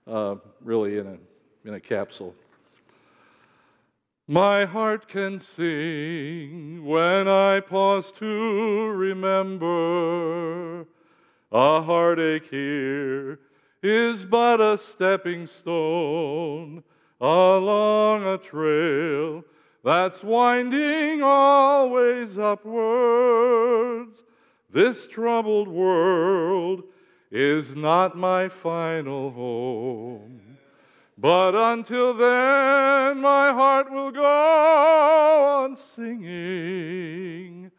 uh, 0.08 0.36
really 0.62 0.98
in 0.98 1.06
a, 1.06 1.68
in 1.68 1.76
a 1.76 1.80
capsule. 1.80 2.34
My 4.28 4.64
heart 4.64 5.10
can 5.10 5.38
sing 5.38 6.86
when 6.86 7.28
I 7.28 7.60
pause 7.60 8.10
to 8.20 8.88
remember 8.88 10.84
a 11.52 11.82
heartache 11.82 12.50
here 12.50 13.40
is 13.82 14.24
but 14.24 14.62
a 14.62 14.78
stepping 14.78 15.46
stone 15.46 16.86
along 17.20 18.26
a 18.26 18.38
trail 18.38 19.44
that's 19.84 20.24
winding 20.24 21.22
always 21.22 22.38
upwards. 22.38 24.24
This 24.72 25.06
troubled 25.06 25.68
world 25.68 26.84
is 27.30 27.76
not 27.76 28.18
my 28.18 28.48
final 28.48 29.32
home. 29.32 30.42
But 31.24 31.56
until 31.56 32.14
then, 32.14 33.22
my 33.22 33.54
heart 33.54 33.90
will 33.90 34.12
go 34.12 34.26
on 34.26 35.78
singing. 35.78 37.72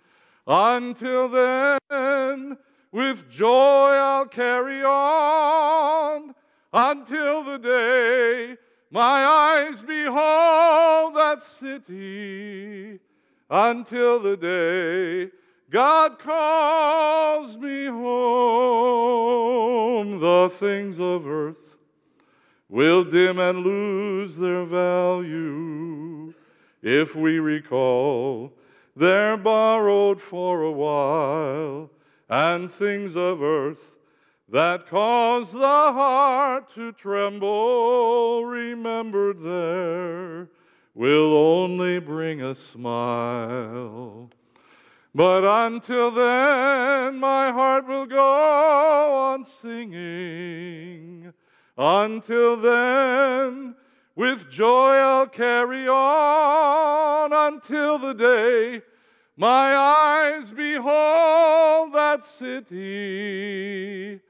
Until 0.47 1.29
then, 1.29 2.57
with 2.91 3.31
joy 3.31 3.51
I'll 3.51 4.25
carry 4.25 4.83
on. 4.83 6.35
Until 6.73 7.45
the 7.45 7.59
day 7.59 8.57
my 8.91 9.27
eyes 9.27 9.83
behold 9.83 11.15
that 11.15 11.43
city. 11.61 12.99
Until 13.51 14.21
the 14.21 14.39
day 14.39 15.33
God 15.69 16.19
calls 16.19 17.59
me 17.59 17.85
home, 17.89 18.09
the 20.19 20.49
things 20.59 20.99
of 20.99 21.27
earth 21.27 21.74
will 22.69 23.05
dim 23.05 23.39
and 23.39 23.61
lose 23.61 24.37
their 24.37 24.65
value 24.65 26.35
if 26.83 27.15
we 27.15 27.39
recall 27.39 28.53
they're 28.97 29.37
borrowed 29.37 30.21
for 30.21 30.63
a 30.63 30.71
while, 30.71 31.91
and 32.29 32.71
things 32.71 33.17
of 33.17 33.43
earth 33.43 33.97
that 34.49 34.87
cause 34.87 35.53
the 35.53 35.59
heart 35.59 36.73
to 36.75 36.93
tremble, 36.93 38.45
remembered 38.45 39.41
there, 39.41 40.49
will 40.95 41.35
only 41.35 41.99
bring 41.99 42.41
a 42.41 42.55
smile. 42.55 44.31
But 45.13 45.45
until 45.45 46.11
then, 46.13 47.19
my 47.19 47.51
heart 47.51 47.89
will 47.89 48.07
go 48.07 49.13
on 49.13 49.45
singing. 49.45 51.33
Until 51.77 52.57
then, 52.57 53.75
with 54.15 54.49
joy 54.51 54.95
I'll 54.95 55.27
carry 55.27 55.89
on 55.89 57.33
until 57.33 57.99
the 57.99 58.13
day 58.13 58.83
my 59.37 59.77
eyes 59.77 60.53
behold 60.53 61.93
that 61.93 62.23
city. 62.39 64.21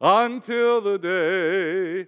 Until 0.00 0.80
the 0.80 0.96
day 0.98 2.06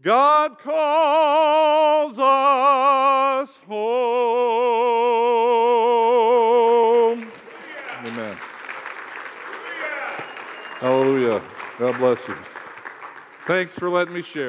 God 0.00 0.58
calls 0.58 2.18
us 2.18 3.50
home. 3.66 4.08
Amen. 8.04 8.38
Hallelujah. 10.80 11.42
God 11.78 11.98
bless 11.98 12.26
you. 12.26 12.36
Thanks 13.48 13.72
for 13.72 13.88
letting 13.88 14.12
me 14.12 14.20
share. 14.20 14.46